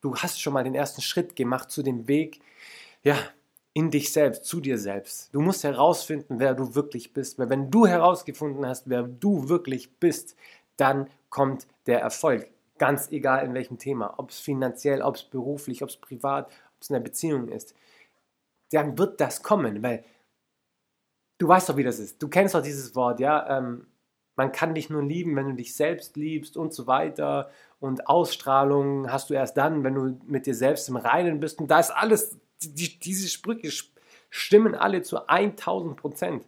du 0.00 0.16
hast 0.16 0.40
schon 0.40 0.52
mal 0.52 0.64
den 0.64 0.74
ersten 0.74 1.02
Schritt 1.02 1.36
gemacht 1.36 1.70
zu 1.70 1.82
dem 1.82 2.08
Weg, 2.08 2.40
ja, 3.02 3.16
in 3.72 3.90
dich 3.90 4.12
selbst, 4.12 4.44
zu 4.44 4.60
dir 4.60 4.78
selbst. 4.78 5.32
Du 5.32 5.40
musst 5.40 5.62
herausfinden, 5.62 6.40
wer 6.40 6.54
du 6.54 6.74
wirklich 6.74 7.12
bist. 7.12 7.38
Weil 7.38 7.50
wenn 7.50 7.70
du 7.70 7.86
herausgefunden 7.86 8.66
hast, 8.66 8.90
wer 8.90 9.02
du 9.04 9.48
wirklich 9.48 9.96
bist, 9.98 10.36
dann 10.76 11.08
kommt 11.30 11.66
der 11.86 12.00
Erfolg. 12.00 12.50
Ganz 12.78 13.10
egal 13.10 13.44
in 13.44 13.54
welchem 13.54 13.78
Thema, 13.78 14.14
ob 14.18 14.30
es 14.30 14.40
finanziell, 14.40 15.02
ob 15.02 15.16
es 15.16 15.24
beruflich, 15.24 15.82
ob 15.82 15.88
es 15.88 15.96
privat, 15.96 16.46
ob 16.46 16.82
es 16.82 16.90
in 16.90 16.96
einer 16.96 17.04
Beziehung 17.04 17.48
ist. 17.48 17.74
Dann 18.70 18.98
wird 18.98 19.20
das 19.20 19.42
kommen, 19.42 19.82
weil 19.82 20.04
du 21.38 21.48
weißt 21.48 21.68
doch, 21.68 21.76
wie 21.76 21.84
das 21.84 21.98
ist. 21.98 22.22
Du 22.22 22.28
kennst 22.28 22.54
doch 22.54 22.62
dieses 22.62 22.94
Wort, 22.94 23.20
ja. 23.20 23.58
Ähm, 23.58 23.86
man 24.36 24.52
kann 24.52 24.74
dich 24.74 24.88
nur 24.88 25.02
lieben, 25.02 25.36
wenn 25.36 25.48
du 25.48 25.54
dich 25.54 25.74
selbst 25.74 26.16
liebst 26.16 26.56
und 26.56 26.72
so 26.72 26.86
weiter. 26.86 27.50
Und 27.78 28.06
Ausstrahlung 28.08 29.10
hast 29.10 29.28
du 29.28 29.34
erst 29.34 29.56
dann, 29.56 29.84
wenn 29.84 29.94
du 29.94 30.18
mit 30.26 30.46
dir 30.46 30.54
selbst 30.54 30.88
im 30.88 30.96
Reinen 30.96 31.40
bist. 31.40 31.60
Und 31.60 31.70
da 31.70 31.80
ist 31.80 31.90
alles, 31.90 32.38
die, 32.62 32.98
diese 32.98 33.28
Sprüche 33.28 33.70
stimmen 34.30 34.74
alle 34.74 35.02
zu 35.02 35.28
1000 35.28 35.96
Prozent. 35.96 36.46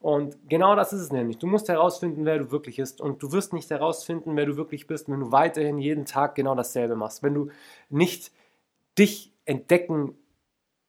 Und 0.00 0.36
genau 0.48 0.76
das 0.76 0.92
ist 0.92 1.00
es 1.00 1.12
nämlich. 1.12 1.38
Du 1.38 1.46
musst 1.46 1.68
herausfinden, 1.68 2.24
wer 2.24 2.38
du 2.38 2.50
wirklich 2.52 2.76
bist. 2.76 3.00
Und 3.00 3.22
du 3.22 3.32
wirst 3.32 3.52
nicht 3.52 3.68
herausfinden, 3.70 4.36
wer 4.36 4.46
du 4.46 4.56
wirklich 4.56 4.86
bist, 4.86 5.08
wenn 5.08 5.20
du 5.20 5.32
weiterhin 5.32 5.78
jeden 5.78 6.04
Tag 6.04 6.36
genau 6.36 6.54
dasselbe 6.54 6.94
machst. 6.94 7.22
Wenn 7.22 7.34
du 7.34 7.50
nicht 7.88 8.30
dich 8.96 9.32
entdecken 9.44 10.16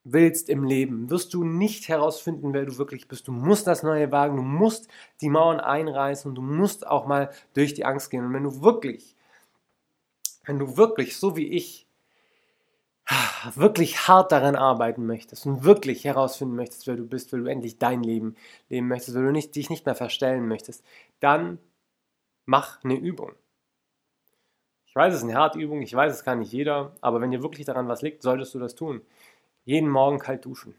willst 0.04 0.50
im 0.50 0.64
Leben, 0.64 1.10
wirst 1.10 1.34
du 1.34 1.44
nicht 1.44 1.88
herausfinden, 1.88 2.54
wer 2.54 2.66
du 2.66 2.78
wirklich 2.78 3.08
bist. 3.08 3.28
Du 3.28 3.32
musst 3.32 3.68
das 3.68 3.84
Neue 3.84 4.12
wagen, 4.12 4.38
du 4.38 4.44
musst 4.44 4.90
die 5.22 5.30
Mauern 5.30 5.60
einreißen 5.60 6.30
und 6.30 6.36
du 6.36 6.42
musst 6.42 6.86
auch 6.86 7.06
mal 7.06 7.32
durch 7.54 7.74
die 7.74 7.86
Angst 7.86 8.10
gehen. 8.12 8.26
Und 8.26 8.34
wenn 8.34 8.44
du 8.44 8.62
wirklich, 8.62 9.16
wenn 10.46 10.60
du 10.60 10.78
wirklich, 10.78 11.18
so 11.18 11.36
wie 11.36 11.48
ich, 11.48 11.88
wirklich 13.56 14.08
hart 14.08 14.32
daran 14.32 14.56
arbeiten 14.56 15.06
möchtest 15.06 15.46
und 15.46 15.64
wirklich 15.64 16.06
herausfinden 16.06 16.56
möchtest, 16.56 16.88
wer 16.88 16.96
du 16.96 17.08
bist, 17.08 17.34
weil 17.34 17.42
du 17.42 17.48
endlich 17.48 17.80
dein 17.80 18.04
Leben 18.04 18.36
leben 18.70 18.88
möchtest, 18.88 19.16
weil 19.16 19.24
du 19.24 19.32
nicht, 19.32 19.56
dich 19.56 19.70
nicht 19.70 19.86
mehr 19.86 19.96
verstellen 19.96 20.48
möchtest, 20.48 20.84
dann 21.20 21.58
mach 22.46 22.84
eine 22.84 22.96
Übung. 22.96 23.32
Ich 24.86 24.96
weiß, 24.96 25.14
es 25.14 25.20
ist 25.20 25.30
eine 25.30 25.38
harte 25.38 25.60
Übung, 25.60 25.82
ich 25.82 25.94
weiß, 25.94 26.14
es 26.14 26.24
kann 26.24 26.40
nicht 26.40 26.52
jeder, 26.52 26.96
aber 27.02 27.22
wenn 27.22 27.32
dir 27.32 27.44
wirklich 27.44 27.66
daran 27.66 27.88
was 27.88 28.02
liegt, 28.02 28.24
solltest 28.24 28.54
du 28.54 28.60
das 28.60 28.76
tun. 28.76 29.02
Jeden 29.66 29.90
Morgen 29.90 30.20
kalt 30.20 30.46
duschen. 30.46 30.76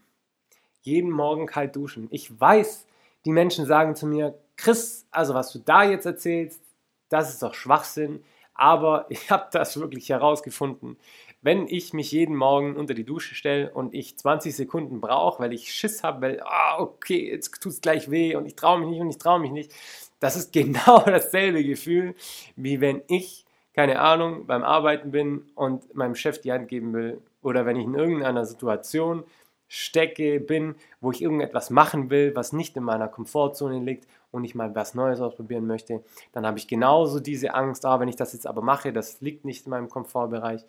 Jeden 0.81 1.11
Morgen 1.11 1.47
kalt 1.47 1.75
duschen. 1.75 2.07
Ich 2.11 2.39
weiß, 2.39 2.87
die 3.25 3.31
Menschen 3.31 3.65
sagen 3.65 3.95
zu 3.95 4.05
mir, 4.05 4.37
Chris, 4.57 5.05
also 5.11 5.33
was 5.33 5.51
du 5.51 5.59
da 5.59 5.83
jetzt 5.83 6.05
erzählst, 6.05 6.61
das 7.09 7.29
ist 7.29 7.41
doch 7.41 7.53
Schwachsinn, 7.53 8.23
aber 8.53 9.05
ich 9.09 9.31
habe 9.31 9.47
das 9.51 9.79
wirklich 9.79 10.09
herausgefunden 10.09 10.97
wenn 11.41 11.67
ich 11.67 11.93
mich 11.93 12.11
jeden 12.11 12.35
Morgen 12.35 12.75
unter 12.75 12.93
die 12.93 13.03
Dusche 13.03 13.33
stelle 13.33 13.71
und 13.73 13.93
ich 13.93 14.17
20 14.17 14.55
Sekunden 14.55 15.01
brauche, 15.01 15.41
weil 15.41 15.53
ich 15.53 15.73
Schiss 15.73 16.03
habe, 16.03 16.21
weil, 16.21 16.41
ah, 16.43 16.79
okay, 16.79 17.31
jetzt 17.31 17.61
tut 17.61 17.71
es 17.71 17.81
gleich 17.81 18.11
weh 18.11 18.35
und 18.35 18.45
ich 18.45 18.55
traue 18.55 18.79
mich 18.79 18.89
nicht 18.89 19.01
und 19.01 19.09
ich 19.09 19.17
traue 19.17 19.39
mich 19.39 19.51
nicht, 19.51 19.71
das 20.19 20.35
ist 20.35 20.53
genau 20.53 20.99
dasselbe 20.99 21.63
Gefühl, 21.63 22.15
wie 22.55 22.79
wenn 22.79 23.01
ich, 23.07 23.45
keine 23.73 23.99
Ahnung, 23.99 24.45
beim 24.45 24.63
Arbeiten 24.63 25.11
bin 25.11 25.45
und 25.55 25.95
meinem 25.95 26.15
Chef 26.15 26.39
die 26.41 26.51
Hand 26.51 26.67
geben 26.67 26.93
will 26.93 27.21
oder 27.41 27.65
wenn 27.65 27.77
ich 27.77 27.85
in 27.85 27.95
irgendeiner 27.95 28.45
Situation 28.45 29.23
stecke, 29.67 30.41
bin, 30.41 30.75
wo 30.99 31.11
ich 31.11 31.21
irgendetwas 31.21 31.69
machen 31.69 32.09
will, 32.09 32.35
was 32.35 32.51
nicht 32.51 32.75
in 32.75 32.83
meiner 32.83 33.07
Komfortzone 33.07 33.79
liegt 33.79 34.05
und 34.29 34.43
ich 34.43 34.53
mal 34.53 34.75
was 34.75 34.95
Neues 34.95 35.21
ausprobieren 35.21 35.65
möchte, 35.65 36.03
dann 36.33 36.45
habe 36.45 36.57
ich 36.57 36.67
genauso 36.67 37.21
diese 37.21 37.53
Angst, 37.53 37.85
ah, 37.85 37.99
wenn 37.99 38.09
ich 38.09 38.17
das 38.17 38.33
jetzt 38.33 38.45
aber 38.47 38.61
mache, 38.61 38.91
das 38.91 39.21
liegt 39.21 39.45
nicht 39.45 39.65
in 39.65 39.69
meinem 39.69 39.87
Komfortbereich 39.87 40.65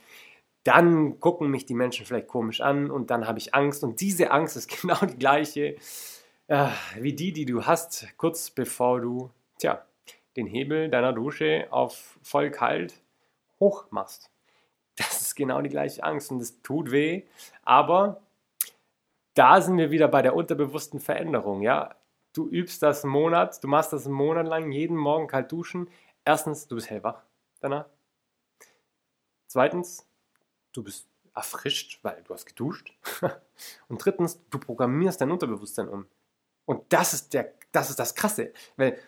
dann 0.65 1.19
gucken 1.21 1.51
mich 1.51 1.67
die 1.67 1.75
Menschen 1.75 2.07
vielleicht 2.07 2.29
komisch 2.29 2.61
an 2.61 2.91
und 2.91 3.11
dann 3.11 3.27
habe 3.27 3.39
ich 3.39 3.55
Angst. 3.55 3.83
Und 3.83 4.01
diese 4.01 4.31
Angst 4.31 4.57
ist 4.57 4.69
genau 4.83 4.99
die 5.05 5.19
gleiche 5.19 5.77
äh, 6.53 6.69
wie 6.99 7.15
die, 7.15 7.33
die 7.33 7.47
du 7.47 7.65
hast, 7.65 8.07
kurz 8.19 8.51
bevor 8.51 9.01
du, 9.01 9.31
tja, 9.59 9.87
den 10.37 10.47
Hebel 10.47 10.91
deiner 10.91 11.13
Dusche 11.13 11.67
auf 11.71 12.19
voll 12.23 12.51
kalt 12.51 13.01
hoch 13.59 13.87
machst. 13.91 14.31
Das 14.97 15.23
ist 15.23 15.35
genau 15.35 15.63
die 15.63 15.71
gleiche 15.71 16.05
Angst 16.05 16.31
und 16.31 16.43
es 16.43 16.61
tut 16.63 16.91
weh, 16.91 17.23
aber 17.63 18.21
da 19.35 19.63
sind 19.63 19.79
wir 19.79 19.91
wieder 19.91 20.09
bei 20.09 20.21
der 20.21 20.35
unterbewussten 20.35 21.01
Veränderung. 21.01 21.63
Ja, 21.63 21.95
du 22.35 22.49
übst 22.49 22.83
das 22.83 23.03
einen 23.03 23.13
Monat, 23.13 23.65
du 23.65 23.69
machst 23.69 23.95
das 23.95 24.05
einen 24.05 24.15
Monat 24.15 24.47
lang, 24.47 24.71
jeden 24.73 24.97
Morgen 24.97 25.29
kalt 25.29 25.51
duschen. 25.51 25.89
Erstens, 26.25 26.69
du 26.69 26.75
bist 26.75 26.91
hellwach 26.91 27.23
danach. 27.61 27.87
Zweitens, 29.47 30.07
du 30.73 30.83
bist 30.83 31.07
erfrischt, 31.35 31.99
weil 32.03 32.23
du 32.25 32.35
hast 32.35 32.47
geduscht. 32.47 32.93
Und 33.89 34.05
drittens, 34.05 34.41
du 34.51 34.59
programmierst 34.59 35.21
dein 35.21 35.31
Unterbewusstsein 35.31 35.89
um. 35.89 36.07
Und 36.65 36.93
das 36.93 37.15
ist, 37.15 37.35
der, 37.35 37.53
das 37.73 37.91
ist 37.91 37.99
das 37.99 38.15
Krasse, 38.15 38.53
weil 38.77 38.99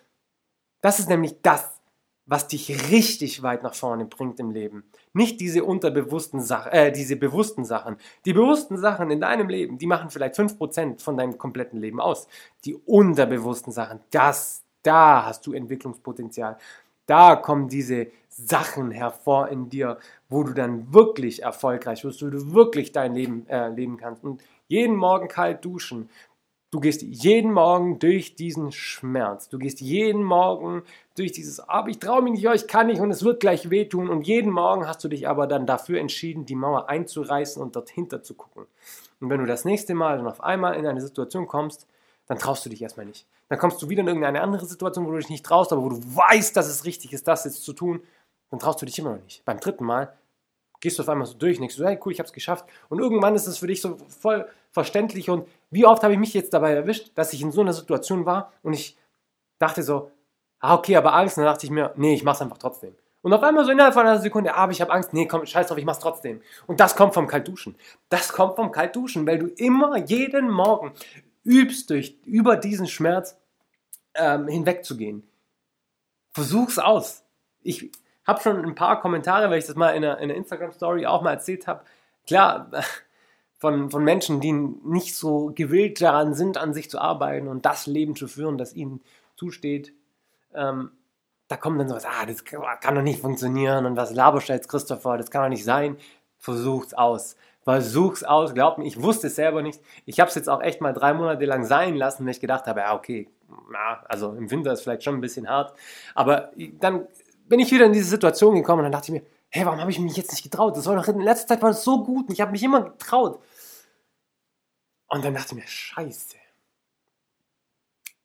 das 0.80 0.98
ist 0.98 1.08
nämlich 1.08 1.40
das, 1.42 1.80
was 2.26 2.48
dich 2.48 2.90
richtig 2.90 3.42
weit 3.42 3.62
nach 3.62 3.74
vorne 3.74 4.06
bringt 4.06 4.40
im 4.40 4.50
Leben. 4.50 4.84
Nicht 5.12 5.40
diese 5.40 5.64
unterbewussten 5.64 6.40
Sachen, 6.40 6.72
äh, 6.72 6.90
diese 6.90 7.16
bewussten 7.16 7.64
Sachen. 7.64 7.96
Die 8.24 8.32
bewussten 8.32 8.78
Sachen 8.78 9.10
in 9.10 9.20
deinem 9.20 9.48
Leben, 9.48 9.78
die 9.78 9.86
machen 9.86 10.10
vielleicht 10.10 10.34
5% 10.36 11.02
von 11.02 11.16
deinem 11.16 11.36
kompletten 11.36 11.78
Leben 11.78 12.00
aus. 12.00 12.26
Die 12.64 12.74
unterbewussten 12.74 13.72
Sachen, 13.72 14.00
das, 14.10 14.64
da 14.82 15.26
hast 15.26 15.46
du 15.46 15.52
Entwicklungspotenzial. 15.52 16.56
Da 17.06 17.36
kommen 17.36 17.68
diese 17.68 18.08
Sachen 18.28 18.90
hervor 18.90 19.48
in 19.48 19.68
dir, 19.68 19.98
wo 20.28 20.42
du 20.42 20.52
dann 20.52 20.92
wirklich 20.92 21.42
erfolgreich 21.42 22.04
wirst, 22.04 22.22
wo 22.22 22.30
du 22.30 22.52
wirklich 22.52 22.92
dein 22.92 23.14
Leben 23.14 23.46
äh, 23.48 23.68
leben 23.68 23.96
kannst. 23.96 24.24
Und 24.24 24.42
jeden 24.66 24.96
Morgen 24.96 25.28
kalt 25.28 25.64
duschen. 25.64 26.08
Du 26.70 26.80
gehst 26.80 27.02
jeden 27.02 27.52
Morgen 27.52 28.00
durch 28.00 28.34
diesen 28.34 28.72
Schmerz. 28.72 29.48
Du 29.48 29.58
gehst 29.58 29.80
jeden 29.80 30.24
Morgen 30.24 30.82
durch 31.16 31.30
dieses, 31.30 31.60
aber 31.60 31.88
ich 31.88 32.00
traue 32.00 32.22
mich 32.22 32.32
nicht, 32.32 32.44
ich 32.52 32.66
kann 32.66 32.88
nicht 32.88 33.00
und 33.00 33.12
es 33.12 33.22
wird 33.22 33.38
gleich 33.38 33.70
wehtun. 33.70 34.08
Und 34.08 34.26
jeden 34.26 34.50
Morgen 34.50 34.88
hast 34.88 35.04
du 35.04 35.08
dich 35.08 35.28
aber 35.28 35.46
dann 35.46 35.66
dafür 35.66 36.00
entschieden, 36.00 36.46
die 36.46 36.56
Mauer 36.56 36.88
einzureißen 36.88 37.62
und 37.62 37.76
dort 37.76 37.90
hinter 37.90 38.24
zu 38.24 38.34
gucken. 38.34 38.66
Und 39.20 39.30
wenn 39.30 39.38
du 39.38 39.46
das 39.46 39.64
nächste 39.64 39.94
Mal 39.94 40.16
dann 40.16 40.26
auf 40.26 40.42
einmal 40.42 40.74
in 40.74 40.84
eine 40.84 41.00
Situation 41.00 41.46
kommst, 41.46 41.86
dann 42.26 42.38
traust 42.38 42.64
du 42.64 42.70
dich 42.70 42.82
erstmal 42.82 43.06
nicht. 43.06 43.26
Dann 43.48 43.58
kommst 43.58 43.80
du 43.82 43.88
wieder 43.88 44.00
in 44.00 44.08
irgendeine 44.08 44.40
andere 44.40 44.64
Situation, 44.66 45.06
wo 45.06 45.10
du 45.10 45.18
dich 45.18 45.28
nicht 45.28 45.44
traust, 45.44 45.72
aber 45.72 45.82
wo 45.82 45.90
du 45.90 45.96
weißt, 45.96 46.56
dass 46.56 46.68
es 46.68 46.84
richtig 46.84 47.12
ist, 47.12 47.28
das 47.28 47.44
jetzt 47.44 47.62
zu 47.62 47.72
tun, 47.72 48.02
dann 48.50 48.60
traust 48.60 48.80
du 48.80 48.86
dich 48.86 48.98
immer 48.98 49.16
noch 49.16 49.22
nicht. 49.22 49.44
Beim 49.44 49.60
dritten 49.60 49.84
Mal 49.84 50.12
gehst 50.80 50.98
du 50.98 51.02
auf 51.02 51.08
einmal 51.08 51.26
so 51.26 51.34
durch 51.34 51.58
denkst 51.58 51.74
so, 51.74 51.84
hey 51.84 51.98
cool, 52.04 52.12
ich 52.12 52.18
habe 52.18 52.26
es 52.26 52.32
geschafft. 52.32 52.66
Und 52.88 52.98
irgendwann 52.98 53.34
ist 53.34 53.46
es 53.46 53.58
für 53.58 53.66
dich 53.66 53.80
so 53.80 53.96
voll 54.20 54.46
verständlich. 54.70 55.30
Und 55.30 55.48
wie 55.70 55.86
oft 55.86 56.02
habe 56.02 56.12
ich 56.12 56.18
mich 56.18 56.34
jetzt 56.34 56.52
dabei 56.52 56.72
erwischt, 56.72 57.12
dass 57.14 57.32
ich 57.32 57.42
in 57.42 57.52
so 57.52 57.60
einer 57.60 57.72
Situation 57.72 58.26
war 58.26 58.52
und 58.62 58.74
ich 58.74 58.96
dachte 59.58 59.82
so, 59.82 60.10
ah 60.60 60.74
okay, 60.74 60.96
aber 60.96 61.14
Angst. 61.14 61.36
Und 61.36 61.44
dann 61.44 61.52
dachte 61.52 61.66
ich 61.66 61.70
mir, 61.70 61.92
nee, 61.96 62.14
ich 62.14 62.24
mach's 62.24 62.42
einfach 62.42 62.58
trotzdem. 62.58 62.94
Und 63.22 63.32
auf 63.32 63.42
einmal 63.42 63.64
so 63.64 63.70
innerhalb 63.70 63.94
von 63.94 64.06
einer 64.06 64.20
Sekunde, 64.20 64.54
ah, 64.54 64.64
aber 64.64 64.72
ich 64.72 64.82
habe 64.82 64.92
Angst, 64.92 65.14
nee, 65.14 65.26
komm, 65.26 65.46
scheiß 65.46 65.68
drauf, 65.68 65.78
ich 65.78 65.86
mach's 65.86 65.98
trotzdem. 65.98 66.42
Und 66.66 66.78
das 66.80 66.94
kommt 66.94 67.14
vom 67.14 67.26
Kaltduschen. 67.26 67.74
Das 68.10 68.30
kommt 68.30 68.56
vom 68.56 68.70
Kaltduschen, 68.70 69.26
weil 69.26 69.38
du 69.38 69.46
immer 69.46 69.96
jeden 69.96 70.50
Morgen 70.50 70.92
übst, 71.44 71.90
durch, 71.90 72.16
über 72.24 72.56
diesen 72.56 72.86
Schmerz 72.86 73.38
ähm, 74.14 74.48
hinwegzugehen. 74.48 75.22
Versuch's 76.32 76.78
aus. 76.78 77.22
Ich 77.62 77.92
habe 78.26 78.40
schon 78.42 78.64
ein 78.64 78.74
paar 78.74 79.00
Kommentare, 79.00 79.50
weil 79.50 79.58
ich 79.58 79.66
das 79.66 79.76
mal 79.76 79.90
in 79.90 80.04
einer, 80.04 80.18
in 80.18 80.24
einer 80.24 80.34
Instagram-Story 80.34 81.06
auch 81.06 81.22
mal 81.22 81.32
erzählt 81.32 81.66
habe. 81.66 81.84
Klar, 82.26 82.70
von, 83.58 83.90
von 83.90 84.02
Menschen, 84.02 84.40
die 84.40 84.52
nicht 84.52 85.14
so 85.14 85.52
gewillt 85.54 86.00
daran 86.00 86.34
sind, 86.34 86.58
an 86.58 86.74
sich 86.74 86.90
zu 86.90 86.98
arbeiten 86.98 87.48
und 87.48 87.64
das 87.64 87.86
Leben 87.86 88.16
zu 88.16 88.26
führen, 88.26 88.58
das 88.58 88.74
ihnen 88.74 89.02
zusteht. 89.36 89.92
Ähm, 90.54 90.90
da 91.48 91.56
kommt 91.56 91.78
dann 91.78 91.88
sowas, 91.88 92.06
ah, 92.06 92.26
das 92.26 92.44
kann 92.44 92.94
doch 92.94 93.02
nicht 93.02 93.20
funktionieren 93.20 93.84
und 93.86 93.96
was 93.96 94.12
laberst 94.12 94.48
du 94.48 94.54
jetzt, 94.54 94.68
Christopher, 94.68 95.18
das 95.18 95.30
kann 95.30 95.42
doch 95.42 95.48
nicht 95.50 95.64
sein. 95.64 95.96
Versuch's 96.38 96.94
aus. 96.94 97.36
Versuch's 97.64 98.22
aus, 98.22 98.54
glaub 98.54 98.78
mir, 98.78 98.84
ich 98.84 99.02
wusste 99.02 99.28
es 99.28 99.36
selber 99.36 99.62
nicht. 99.62 99.80
Ich 100.04 100.20
habe 100.20 100.28
es 100.28 100.34
jetzt 100.34 100.48
auch 100.48 100.60
echt 100.60 100.80
mal 100.80 100.92
drei 100.92 101.14
Monate 101.14 101.44
lang 101.46 101.64
sein 101.64 101.96
lassen, 101.96 102.24
weil 102.24 102.32
ich 102.32 102.40
gedacht 102.40 102.66
habe, 102.66 102.80
ja, 102.80 102.94
okay, 102.94 103.28
na, 103.70 104.02
also 104.04 104.34
im 104.34 104.50
Winter 104.50 104.72
ist 104.72 104.82
vielleicht 104.82 105.02
schon 105.02 105.14
ein 105.14 105.20
bisschen 105.22 105.48
hart. 105.48 105.76
Aber 106.14 106.52
dann 106.80 107.06
bin 107.48 107.60
ich 107.60 107.72
wieder 107.72 107.86
in 107.86 107.92
diese 107.92 108.08
Situation 108.08 108.54
gekommen 108.54 108.80
und 108.80 108.84
dann 108.84 108.92
dachte 108.92 109.12
ich 109.12 109.20
mir, 109.20 109.26
hey, 109.48 109.64
warum 109.64 109.80
habe 109.80 109.90
ich 109.90 109.98
mich 109.98 110.16
jetzt 110.16 110.30
nicht 110.32 110.42
getraut? 110.42 110.76
Das 110.76 110.86
war 110.86 110.96
doch 110.96 111.08
in 111.08 111.20
letzter 111.20 111.48
Zeit 111.48 111.62
war 111.62 111.70
das 111.70 111.84
so 111.84 112.04
gut 112.04 112.28
und 112.28 112.34
ich 112.34 112.40
habe 112.40 112.52
mich 112.52 112.62
immer 112.62 112.82
getraut. 112.82 113.42
Und 115.08 115.24
dann 115.24 115.34
dachte 115.34 115.54
ich 115.54 115.62
mir, 115.62 115.66
scheiße. 115.66 116.36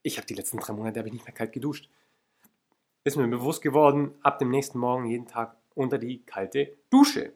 Ich 0.01 0.17
habe 0.17 0.27
die 0.27 0.33
letzten 0.33 0.57
drei 0.57 0.73
Monate 0.73 1.01
ich 1.01 1.13
nicht 1.13 1.25
mehr 1.25 1.33
kalt 1.33 1.51
geduscht. 1.51 1.89
Ist 3.03 3.15
mir 3.15 3.27
bewusst 3.27 3.61
geworden, 3.61 4.15
ab 4.21 4.39
dem 4.39 4.49
nächsten 4.49 4.79
Morgen 4.79 5.05
jeden 5.05 5.27
Tag 5.27 5.55
unter 5.75 5.97
die 5.97 6.25
kalte 6.25 6.75
Dusche. 6.89 7.33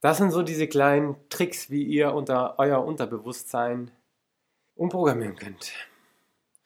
Das 0.00 0.18
sind 0.18 0.30
so 0.30 0.42
diese 0.42 0.68
kleinen 0.68 1.16
Tricks, 1.30 1.70
wie 1.70 1.82
ihr 1.82 2.12
unter 2.12 2.58
euer 2.58 2.84
Unterbewusstsein 2.84 3.90
umprogrammieren 4.74 5.36
könnt. 5.36 5.72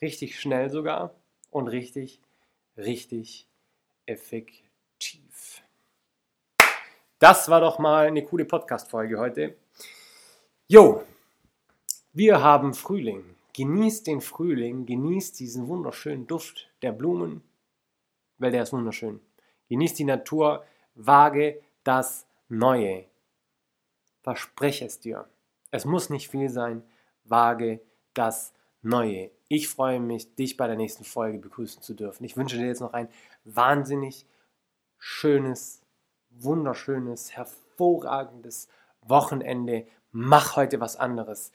Richtig 0.02 0.38
schnell 0.40 0.70
sogar 0.70 1.14
und 1.50 1.68
richtig, 1.68 2.20
richtig 2.76 3.46
effektiv. 4.06 5.62
Das 7.18 7.48
war 7.48 7.60
doch 7.60 7.78
mal 7.78 8.06
eine 8.06 8.24
coole 8.24 8.44
Podcast-Folge 8.44 9.18
heute. 9.18 9.56
Jo, 10.66 11.04
wir 12.12 12.42
haben 12.42 12.74
Frühling. 12.74 13.36
Genießt 13.52 14.06
den 14.06 14.20
Frühling, 14.20 14.86
genießt 14.86 15.38
diesen 15.38 15.68
wunderschönen 15.68 16.26
Duft 16.26 16.70
der 16.82 16.92
Blumen, 16.92 17.42
weil 18.38 18.52
der 18.52 18.62
ist 18.62 18.72
wunderschön. 18.72 19.20
Genießt 19.68 19.98
die 19.98 20.04
Natur, 20.04 20.64
wage 20.94 21.60
das 21.84 22.26
Neue. 22.48 23.09
Verspreche 24.22 24.84
es 24.84 25.00
dir. 25.00 25.28
Es 25.70 25.84
muss 25.84 26.10
nicht 26.10 26.28
viel 26.28 26.48
sein, 26.48 26.82
wage 27.24 27.80
das 28.14 28.52
Neue. 28.82 29.30
Ich 29.48 29.68
freue 29.68 30.00
mich, 30.00 30.34
dich 30.36 30.56
bei 30.56 30.66
der 30.66 30.76
nächsten 30.76 31.04
Folge 31.04 31.38
begrüßen 31.38 31.82
zu 31.82 31.94
dürfen. 31.94 32.24
Ich 32.24 32.36
wünsche 32.36 32.56
dir 32.56 32.66
jetzt 32.66 32.80
noch 32.80 32.94
ein 32.94 33.08
wahnsinnig 33.44 34.26
schönes, 34.96 35.82
wunderschönes, 36.30 37.32
hervorragendes 37.32 38.68
Wochenende. 39.02 39.86
Mach 40.12 40.56
heute 40.56 40.80
was 40.80 40.96
anderes. 40.96 41.52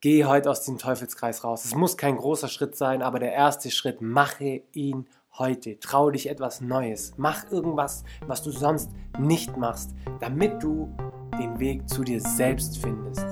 Geh 0.00 0.24
heute 0.24 0.50
aus 0.50 0.64
dem 0.64 0.78
Teufelskreis 0.78 1.44
raus. 1.44 1.64
Es 1.64 1.74
muss 1.74 1.96
kein 1.96 2.16
großer 2.16 2.48
Schritt 2.48 2.76
sein, 2.76 3.02
aber 3.02 3.18
der 3.18 3.32
erste 3.32 3.70
Schritt, 3.70 4.00
mache 4.00 4.62
ihn 4.72 5.08
heute. 5.38 5.80
Trau 5.80 6.10
dich 6.10 6.28
etwas 6.28 6.60
Neues. 6.60 7.14
Mach 7.16 7.50
irgendwas, 7.50 8.04
was 8.26 8.42
du 8.42 8.50
sonst 8.52 8.90
nicht 9.18 9.56
machst, 9.56 9.90
damit 10.20 10.62
du 10.62 10.96
den 11.38 11.58
Weg 11.58 11.88
zu 11.88 12.02
dir 12.02 12.20
selbst 12.20 12.78
findest. 12.78 13.26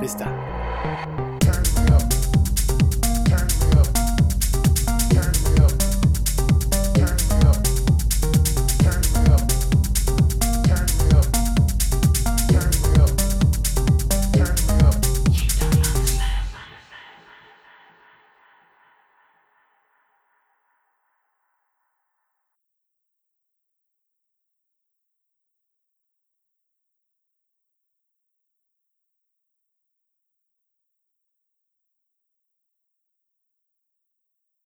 Bis 0.00 0.16
dann. 0.16 1.31